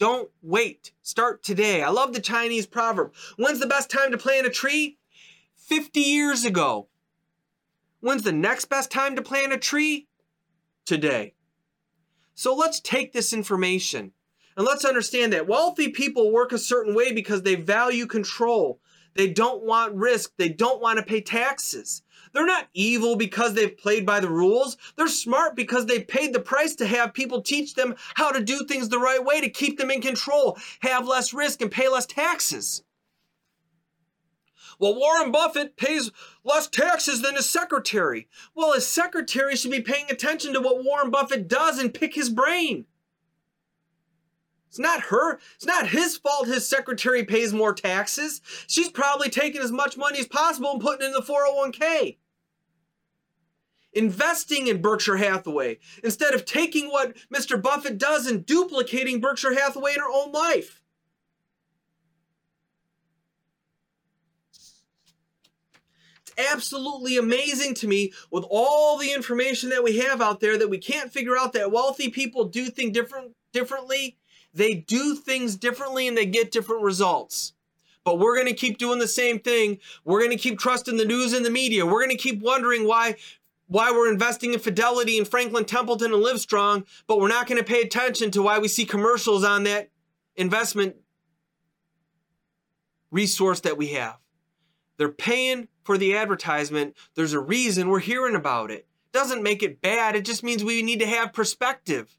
Don't 0.00 0.30
wait. 0.40 0.92
Start 1.02 1.42
today. 1.42 1.82
I 1.82 1.90
love 1.90 2.14
the 2.14 2.20
Chinese 2.20 2.66
proverb. 2.66 3.12
When's 3.36 3.60
the 3.60 3.66
best 3.66 3.90
time 3.90 4.10
to 4.12 4.18
plant 4.18 4.46
a 4.46 4.50
tree? 4.50 4.96
50 5.56 6.00
years 6.00 6.46
ago. 6.46 6.88
When's 8.00 8.22
the 8.22 8.32
next 8.32 8.64
best 8.64 8.90
time 8.90 9.14
to 9.14 9.22
plant 9.22 9.52
a 9.52 9.58
tree? 9.58 10.08
Today. 10.86 11.34
So 12.34 12.54
let's 12.54 12.80
take 12.80 13.12
this 13.12 13.34
information 13.34 14.12
and 14.56 14.64
let's 14.64 14.86
understand 14.86 15.34
that 15.34 15.46
wealthy 15.46 15.90
people 15.90 16.32
work 16.32 16.52
a 16.52 16.58
certain 16.58 16.94
way 16.94 17.12
because 17.12 17.42
they 17.42 17.54
value 17.54 18.06
control. 18.06 18.80
They 19.14 19.28
don't 19.28 19.62
want 19.62 19.94
risk. 19.94 20.32
They 20.36 20.48
don't 20.48 20.80
want 20.80 20.98
to 20.98 21.04
pay 21.04 21.20
taxes. 21.20 22.02
They're 22.32 22.46
not 22.46 22.68
evil 22.74 23.16
because 23.16 23.54
they've 23.54 23.76
played 23.76 24.06
by 24.06 24.20
the 24.20 24.30
rules. 24.30 24.76
They're 24.96 25.08
smart 25.08 25.56
because 25.56 25.86
they've 25.86 26.06
paid 26.06 26.32
the 26.32 26.40
price 26.40 26.76
to 26.76 26.86
have 26.86 27.12
people 27.12 27.42
teach 27.42 27.74
them 27.74 27.96
how 28.14 28.30
to 28.30 28.42
do 28.42 28.64
things 28.66 28.88
the 28.88 28.98
right 28.98 29.24
way 29.24 29.40
to 29.40 29.50
keep 29.50 29.78
them 29.78 29.90
in 29.90 30.00
control, 30.00 30.56
have 30.80 31.08
less 31.08 31.34
risk, 31.34 31.60
and 31.60 31.70
pay 31.70 31.88
less 31.88 32.06
taxes. 32.06 32.82
Well, 34.78 34.94
Warren 34.94 35.30
Buffett 35.30 35.76
pays 35.76 36.10
less 36.42 36.66
taxes 36.66 37.20
than 37.20 37.34
his 37.34 37.48
secretary. 37.48 38.28
Well, 38.54 38.72
his 38.72 38.86
secretary 38.86 39.54
should 39.54 39.72
be 39.72 39.82
paying 39.82 40.06
attention 40.08 40.54
to 40.54 40.60
what 40.60 40.84
Warren 40.84 41.10
Buffett 41.10 41.48
does 41.48 41.78
and 41.78 41.92
pick 41.92 42.14
his 42.14 42.30
brain. 42.30 42.86
It's 44.70 44.78
not 44.78 45.00
her. 45.02 45.40
It's 45.56 45.66
not 45.66 45.88
his 45.88 46.16
fault 46.16 46.46
his 46.46 46.66
secretary 46.66 47.24
pays 47.24 47.52
more 47.52 47.74
taxes. 47.74 48.40
She's 48.68 48.88
probably 48.88 49.28
taking 49.28 49.60
as 49.60 49.72
much 49.72 49.96
money 49.96 50.20
as 50.20 50.28
possible 50.28 50.70
and 50.70 50.80
putting 50.80 51.02
it 51.02 51.06
in 51.06 51.12
the 51.12 51.22
401k. 51.22 52.18
Investing 53.92 54.68
in 54.68 54.80
Berkshire 54.80 55.16
Hathaway 55.16 55.80
instead 56.04 56.34
of 56.34 56.44
taking 56.44 56.88
what 56.88 57.16
Mr. 57.34 57.60
Buffett 57.60 57.98
does 57.98 58.28
and 58.28 58.46
duplicating 58.46 59.20
Berkshire 59.20 59.58
Hathaway 59.58 59.94
in 59.94 59.98
her 59.98 60.08
own 60.08 60.30
life. 60.30 60.84
It's 66.22 66.32
absolutely 66.38 67.18
amazing 67.18 67.74
to 67.74 67.88
me 67.88 68.12
with 68.30 68.44
all 68.48 68.98
the 68.98 69.12
information 69.12 69.70
that 69.70 69.82
we 69.82 69.98
have 69.98 70.20
out 70.20 70.38
there 70.38 70.56
that 70.56 70.70
we 70.70 70.78
can't 70.78 71.12
figure 71.12 71.36
out 71.36 71.54
that 71.54 71.72
wealthy 71.72 72.08
people 72.08 72.44
do 72.44 72.66
things 72.66 72.92
different 72.92 73.32
differently. 73.52 74.19
They 74.52 74.74
do 74.74 75.14
things 75.14 75.56
differently 75.56 76.08
and 76.08 76.16
they 76.16 76.26
get 76.26 76.50
different 76.50 76.82
results. 76.82 77.52
But 78.04 78.18
we're 78.18 78.34
going 78.34 78.48
to 78.48 78.54
keep 78.54 78.78
doing 78.78 78.98
the 78.98 79.08
same 79.08 79.38
thing. 79.38 79.78
We're 80.04 80.20
going 80.20 80.30
to 80.30 80.36
keep 80.36 80.58
trusting 80.58 80.96
the 80.96 81.04
news 81.04 81.32
and 81.32 81.44
the 81.44 81.50
media. 81.50 81.86
We're 81.86 82.04
going 82.04 82.16
to 82.16 82.16
keep 82.16 82.40
wondering 82.40 82.86
why 82.86 83.16
why 83.66 83.92
we're 83.92 84.10
investing 84.10 84.52
in 84.52 84.58
Fidelity 84.58 85.16
and 85.16 85.28
Franklin 85.28 85.64
Templeton 85.64 86.12
and 86.12 86.24
Livestrong, 86.24 86.84
but 87.06 87.20
we're 87.20 87.28
not 87.28 87.46
going 87.46 87.56
to 87.56 87.64
pay 87.64 87.82
attention 87.82 88.32
to 88.32 88.42
why 88.42 88.58
we 88.58 88.66
see 88.66 88.84
commercials 88.84 89.44
on 89.44 89.62
that 89.62 89.90
investment 90.34 90.96
resource 93.12 93.60
that 93.60 93.78
we 93.78 93.88
have. 93.88 94.16
They're 94.96 95.08
paying 95.08 95.68
for 95.84 95.96
the 95.96 96.16
advertisement. 96.16 96.96
There's 97.14 97.32
a 97.32 97.38
reason 97.38 97.88
we're 97.88 98.00
hearing 98.00 98.34
about 98.34 98.72
it. 98.72 98.88
Doesn't 99.12 99.42
make 99.42 99.62
it 99.62 99.80
bad. 99.80 100.16
It 100.16 100.24
just 100.24 100.42
means 100.42 100.64
we 100.64 100.82
need 100.82 101.00
to 101.00 101.06
have 101.06 101.32
perspective. 101.32 102.16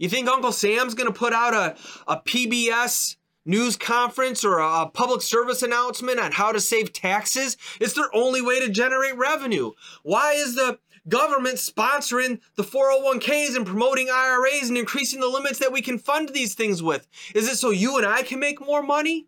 You 0.00 0.08
think 0.08 0.28
Uncle 0.30 0.50
Sam's 0.50 0.94
going 0.94 1.12
to 1.12 1.18
put 1.18 1.34
out 1.34 1.52
a, 1.52 1.76
a 2.10 2.16
PBS 2.16 3.16
news 3.44 3.76
conference 3.76 4.42
or 4.46 4.58
a 4.58 4.86
public 4.86 5.20
service 5.20 5.62
announcement 5.62 6.18
on 6.18 6.32
how 6.32 6.52
to 6.52 6.60
save 6.60 6.94
taxes? 6.94 7.58
It's 7.82 7.92
their 7.92 8.08
only 8.14 8.40
way 8.40 8.64
to 8.64 8.72
generate 8.72 9.18
revenue. 9.18 9.72
Why 10.02 10.32
is 10.32 10.54
the 10.54 10.78
government 11.06 11.56
sponsoring 11.56 12.40
the 12.56 12.62
401ks 12.62 13.54
and 13.54 13.66
promoting 13.66 14.08
IRAs 14.08 14.70
and 14.70 14.78
increasing 14.78 15.20
the 15.20 15.28
limits 15.28 15.58
that 15.58 15.70
we 15.70 15.82
can 15.82 15.98
fund 15.98 16.30
these 16.30 16.54
things 16.54 16.82
with? 16.82 17.06
Is 17.34 17.46
it 17.46 17.56
so 17.56 17.68
you 17.68 17.98
and 17.98 18.06
I 18.06 18.22
can 18.22 18.40
make 18.40 18.58
more 18.58 18.82
money? 18.82 19.26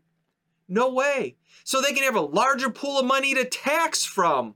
No 0.69 0.91
way 0.91 1.37
so 1.65 1.83
they 1.83 1.93
can 1.93 2.05
have 2.05 2.17
a 2.17 2.23
larger 2.23 2.71
pool 2.71 2.99
of 2.99 3.05
money 3.05 3.35
to 3.35 3.45
tax 3.45 4.07
from. 4.07 4.55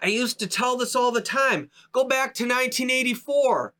I 0.00 0.06
used 0.08 0.38
to 0.38 0.46
tell 0.46 0.76
this 0.76 0.94
all 0.94 1.10
the 1.10 1.20
time. 1.20 1.70
Go 1.92 2.04
back 2.04 2.34
to 2.34 2.44
1984. 2.44 3.74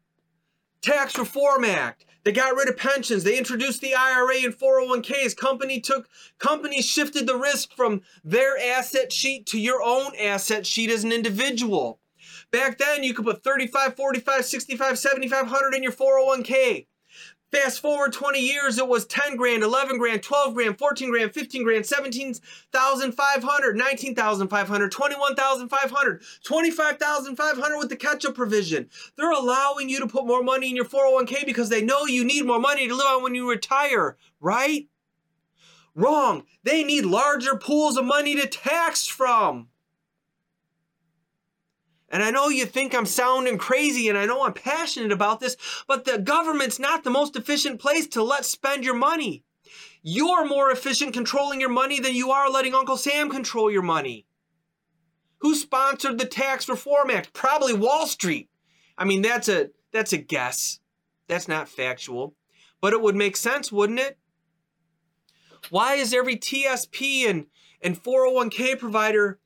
Tax 0.81 1.19
Reform 1.19 1.65
Act. 1.65 2.05
They 2.25 2.33
got 2.33 2.57
rid 2.57 2.69
of 2.69 2.77
pensions. 2.77 3.25
They 3.25 3.39
introduced 3.39 3.81
the 3.81 3.95
IRA 3.95 4.45
and 4.45 4.55
401ks. 4.55 5.37
Company 5.37 5.81
took 5.81 6.09
companies 6.39 6.85
shifted 6.85 7.27
the 7.27 7.37
risk 7.37 7.73
from 7.75 8.03
their 8.23 8.59
asset 8.59 9.13
sheet 9.13 9.47
to 9.47 9.59
your 9.59 9.83
own 9.83 10.13
asset 10.17 10.67
sheet 10.67 10.91
as 10.91 11.05
an 11.05 11.13
individual. 11.13 12.01
Back 12.51 12.79
then 12.79 13.03
you 13.03 13.15
could 13.15 13.25
put 13.25 13.43
35, 13.43 13.97
45, 13.97 14.45
65, 14.45 14.99
7500 14.99 15.75
in 15.75 15.83
your 15.83 15.93
401k. 15.93 16.87
Fast 17.51 17.81
forward 17.81 18.13
20 18.13 18.41
years, 18.41 18.77
it 18.77 18.87
was 18.87 19.07
10 19.07 19.37
grand, 19.37 19.63
11 19.63 19.97
grand, 19.97 20.23
12 20.23 20.53
grand, 20.53 20.79
14 20.79 21.11
grand, 21.11 21.33
15 21.33 21.63
grand, 21.65 21.87
17,500, 21.87 23.77
19,500, 23.77 24.93
21,500, 24.93 26.23
25,500 26.45 27.79
with 27.79 27.89
the 27.89 27.97
catch 27.97 28.27
up 28.27 28.35
provision. 28.35 28.91
They're 29.17 29.31
allowing 29.31 29.89
you 29.89 29.99
to 30.01 30.07
put 30.07 30.27
more 30.27 30.43
money 30.43 30.69
in 30.69 30.77
your 30.77 30.85
401k 30.85 31.47
because 31.47 31.71
they 31.71 31.81
know 31.81 32.05
you 32.05 32.23
need 32.23 32.45
more 32.45 32.61
money 32.61 32.87
to 32.87 32.95
live 32.95 33.07
on 33.07 33.23
when 33.23 33.35
you 33.35 33.49
retire, 33.49 34.19
right? 34.41 34.87
Wrong. 35.95 36.45
They 36.65 36.85
need 36.85 37.07
larger 37.07 37.57
pools 37.57 37.97
of 37.97 38.05
money 38.05 38.37
to 38.37 38.47
tax 38.47 39.07
from. 39.07 39.69
And 42.11 42.23
I 42.23 42.31
know 42.31 42.49
you 42.49 42.65
think 42.65 42.95
I'm 42.95 43.07
sounding 43.07 43.59
crazy 43.59 44.09
and 44.09 44.17
I 44.17 44.25
know 44.25 44.43
I'm 44.43 44.55
passionate 44.55 45.13
about 45.13 45.41
this, 45.41 45.57
but 45.87 46.05
the 46.05 46.19
government's 46.19 46.79
not 46.79 47.05
the 47.05 47.11
most 47.11 47.37
efficient 47.37 47.81
place 47.81 48.07
to 48.09 48.23
let 48.23 48.45
spend 48.45 48.85
your 48.85 48.95
money. 48.95 49.45
You're 50.03 50.47
more 50.47 50.71
efficient 50.71 51.13
controlling 51.13 51.61
your 51.61 51.69
money 51.69 52.01
than 52.01 52.15
you 52.15 52.31
are 52.31 52.51
letting 52.51 52.75
Uncle 52.75 52.97
Sam 52.97 53.29
control 53.29 53.71
your 53.71 53.83
money. 53.83 54.27
Who 55.41 55.55
sponsored 55.55 56.19
the 56.19 56.25
Tax 56.25 56.69
Reform 56.69 57.11
Act? 57.11 57.33
Probably 57.33 57.75
Wall 57.75 58.07
Street. 58.07 58.49
I 58.97 59.05
mean, 59.05 59.23
that's 59.23 59.49
a 59.49 59.69
that's 59.93 60.13
a 60.13 60.19
guess. 60.19 60.81
That's 61.29 61.47
not 61.47 61.69
factual. 61.69 62.35
But 62.81 62.93
it 62.93 63.03
would 63.03 63.17
make 63.17 63.37
sense, 63.37 63.71
wouldn't 63.71 64.01
it? 64.01 64.19
Why 65.71 65.95
is 65.95 66.15
every 66.15 66.37
TSP 66.37 67.29
and, 67.29 67.47
and 67.83 68.03
401k 68.03 68.79
provider 68.79 69.39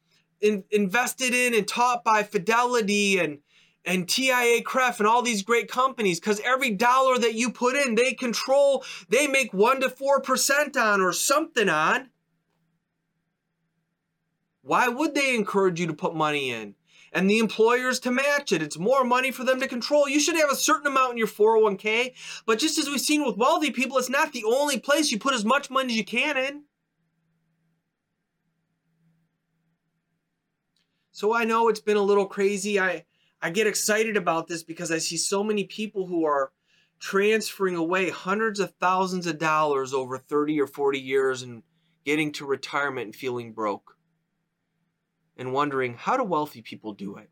in, 0.42 0.64
invested 0.70 1.34
in 1.34 1.54
and 1.54 1.66
taught 1.66 2.04
by 2.04 2.22
Fidelity 2.22 3.18
and 3.18 3.38
and 3.84 4.06
TIAA-CREF 4.06 4.98
and 4.98 5.08
all 5.08 5.22
these 5.22 5.42
great 5.42 5.68
companies 5.68 6.20
because 6.20 6.40
every 6.44 6.70
dollar 6.70 7.18
that 7.18 7.34
you 7.34 7.50
put 7.50 7.74
in, 7.74 7.96
they 7.96 8.12
control, 8.12 8.84
they 9.08 9.26
make 9.26 9.52
1% 9.52 9.80
to 9.80 9.88
4% 9.88 10.76
on 10.76 11.00
or 11.00 11.12
something 11.12 11.68
on. 11.68 12.10
Why 14.62 14.88
would 14.88 15.14
they 15.14 15.34
encourage 15.34 15.80
you 15.80 15.88
to 15.88 15.94
put 15.94 16.14
money 16.14 16.50
in? 16.50 16.76
And 17.12 17.28
the 17.28 17.40
employers 17.40 17.98
to 18.00 18.10
match 18.10 18.52
it. 18.52 18.62
It's 18.62 18.78
more 18.78 19.04
money 19.04 19.32
for 19.32 19.44
them 19.44 19.60
to 19.60 19.68
control. 19.68 20.08
You 20.08 20.20
should 20.20 20.36
have 20.36 20.50
a 20.50 20.56
certain 20.56 20.86
amount 20.86 21.12
in 21.12 21.18
your 21.18 21.26
401k. 21.26 22.14
But 22.46 22.58
just 22.58 22.78
as 22.78 22.86
we've 22.86 23.00
seen 23.00 23.26
with 23.26 23.36
wealthy 23.36 23.70
people, 23.70 23.98
it's 23.98 24.08
not 24.08 24.32
the 24.32 24.44
only 24.44 24.78
place 24.78 25.10
you 25.10 25.18
put 25.18 25.34
as 25.34 25.44
much 25.44 25.68
money 25.68 25.92
as 25.92 25.98
you 25.98 26.04
can 26.04 26.38
in. 26.38 26.62
So 31.22 31.32
I 31.32 31.44
know 31.44 31.68
it's 31.68 31.78
been 31.78 31.96
a 31.96 32.02
little 32.02 32.26
crazy. 32.26 32.80
I 32.80 33.04
I 33.40 33.50
get 33.50 33.68
excited 33.68 34.16
about 34.16 34.48
this 34.48 34.64
because 34.64 34.90
I 34.90 34.98
see 34.98 35.16
so 35.16 35.44
many 35.44 35.62
people 35.62 36.08
who 36.08 36.24
are 36.24 36.50
transferring 36.98 37.76
away 37.76 38.10
hundreds 38.10 38.58
of 38.58 38.74
thousands 38.80 39.28
of 39.28 39.38
dollars 39.38 39.94
over 39.94 40.18
30 40.18 40.60
or 40.60 40.66
40 40.66 40.98
years 40.98 41.42
and 41.42 41.62
getting 42.04 42.32
to 42.32 42.44
retirement 42.44 43.04
and 43.04 43.14
feeling 43.14 43.52
broke. 43.52 43.96
And 45.36 45.52
wondering 45.52 45.94
how 45.94 46.16
do 46.16 46.24
wealthy 46.24 46.60
people 46.60 46.92
do 46.92 47.14
it? 47.14 47.30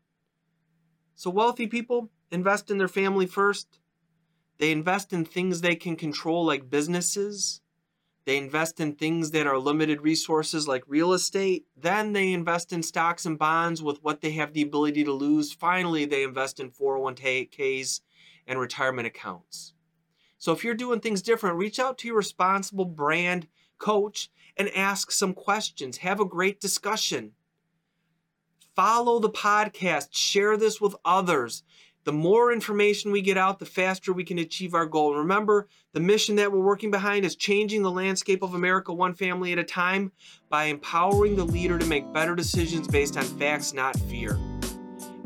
So 1.15 1.29
wealthy 1.29 1.67
people 1.67 2.11
invest 2.31 2.71
in 2.71 2.77
their 2.77 2.87
family 2.87 3.25
first. 3.25 3.81
They 4.57 4.71
invest 4.71 5.11
in 5.11 5.25
things 5.25 5.59
they 5.59 5.75
can 5.75 5.97
control 5.97 6.45
like 6.45 6.69
businesses. 6.69 7.59
They 8.25 8.37
invest 8.37 8.79
in 8.79 8.93
things 8.93 9.31
that 9.31 9.47
are 9.47 9.57
limited 9.57 10.01
resources 10.01 10.67
like 10.67 10.83
real 10.87 11.13
estate. 11.13 11.65
Then 11.75 12.13
they 12.13 12.33
invest 12.33 12.71
in 12.71 12.83
stocks 12.83 13.25
and 13.25 13.37
bonds 13.37 13.81
with 13.81 14.03
what 14.03 14.21
they 14.21 14.31
have 14.31 14.53
the 14.53 14.61
ability 14.61 15.03
to 15.05 15.11
lose. 15.11 15.51
Finally, 15.51 16.05
they 16.05 16.23
invest 16.23 16.59
in 16.59 16.69
401ks 16.69 18.01
and 18.45 18.59
retirement 18.59 19.07
accounts. 19.07 19.73
So 20.37 20.51
if 20.51 20.63
you're 20.63 20.75
doing 20.75 20.99
things 20.99 21.21
different, 21.21 21.57
reach 21.57 21.79
out 21.79 21.97
to 21.99 22.07
your 22.07 22.17
responsible 22.17 22.85
brand 22.85 23.47
coach 23.77 24.29
and 24.55 24.69
ask 24.75 25.11
some 25.11 25.33
questions. 25.33 25.97
Have 25.97 26.19
a 26.19 26.25
great 26.25 26.59
discussion. 26.59 27.31
Follow 28.75 29.19
the 29.19 29.29
podcast, 29.29 30.09
share 30.11 30.57
this 30.57 30.79
with 30.79 30.95
others. 31.03 31.63
The 32.03 32.11
more 32.11 32.51
information 32.51 33.11
we 33.11 33.21
get 33.21 33.37
out, 33.37 33.59
the 33.59 33.65
faster 33.65 34.11
we 34.11 34.23
can 34.23 34.39
achieve 34.39 34.73
our 34.73 34.87
goal. 34.87 35.13
Remember, 35.13 35.67
the 35.93 35.99
mission 35.99 36.35
that 36.37 36.51
we're 36.51 36.59
working 36.59 36.89
behind 36.89 37.25
is 37.25 37.35
changing 37.35 37.83
the 37.83 37.91
landscape 37.91 38.41
of 38.41 38.55
America 38.55 38.91
one 38.91 39.13
family 39.13 39.51
at 39.51 39.59
a 39.59 39.63
time 39.63 40.11
by 40.49 40.63
empowering 40.63 41.35
the 41.35 41.45
leader 41.45 41.77
to 41.77 41.85
make 41.85 42.11
better 42.11 42.35
decisions 42.35 42.87
based 42.87 43.17
on 43.17 43.23
facts, 43.23 43.73
not 43.73 43.95
fear. 44.09 44.39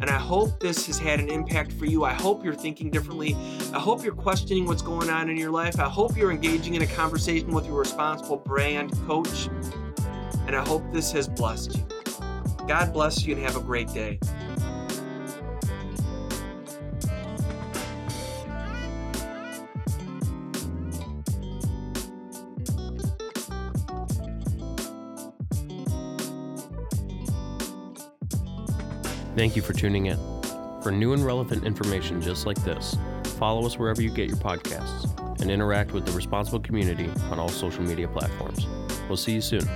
And 0.02 0.10
I 0.10 0.18
hope 0.18 0.60
this 0.60 0.86
has 0.88 1.00
had 1.00 1.22
an 1.22 1.30
impact 1.30 1.72
for 1.72 1.86
you. 1.86 2.04
I 2.04 2.12
hope 2.12 2.44
you're 2.44 2.54
thinking 2.54 2.92
differently. 2.92 3.36
I 3.74 3.80
hope 3.80 4.04
you're 4.04 4.14
questioning 4.14 4.66
what's 4.66 4.82
going 4.82 5.10
on 5.10 5.30
in 5.30 5.38
your 5.38 5.52
life. 5.52 5.80
I 5.80 5.88
hope 5.88 6.18
you're 6.18 6.32
engaging 6.32 6.76
in 6.76 6.82
a 6.82 6.88
conversation 6.88 7.52
with 7.52 7.66
your 7.66 7.80
responsible 7.80 8.36
brand 8.36 8.92
coach. 9.08 9.48
And 10.46 10.56
I 10.56 10.66
hope 10.68 10.84
this 10.92 11.14
has 11.14 11.30
blessed 11.30 11.78
you. 11.78 11.88
God 12.68 12.92
bless 12.92 13.26
you 13.26 13.36
and 13.36 13.44
have 13.44 13.56
a 13.56 13.62
great 13.62 13.88
day. 13.94 14.20
Thank 29.36 29.58
you 29.58 29.62
for 29.62 29.74
tuning 29.74 30.06
in. 30.06 30.18
For 30.82 30.92
new 30.92 31.12
and 31.12 31.26
relevant 31.26 31.66
information 31.66 32.22
just 32.22 32.46
like 32.46 32.64
this, 32.64 32.98
follow 33.38 33.66
us 33.66 33.78
wherever 33.78 34.02
you 34.02 34.10
get 34.10 34.30
your 34.30 34.38
podcasts 34.38 35.12
and 35.42 35.52
interact 35.52 35.92
with 35.92 36.06
the 36.06 36.14
responsible 36.14 36.62
community 36.62 37.10
on 37.30 37.38
all 37.38 37.50
social 37.50 37.84
media 37.84 38.08
platforms. 38.08 38.66
We'll 39.10 39.18
see 39.18 39.34
you 39.34 39.42
soon. 39.42 39.68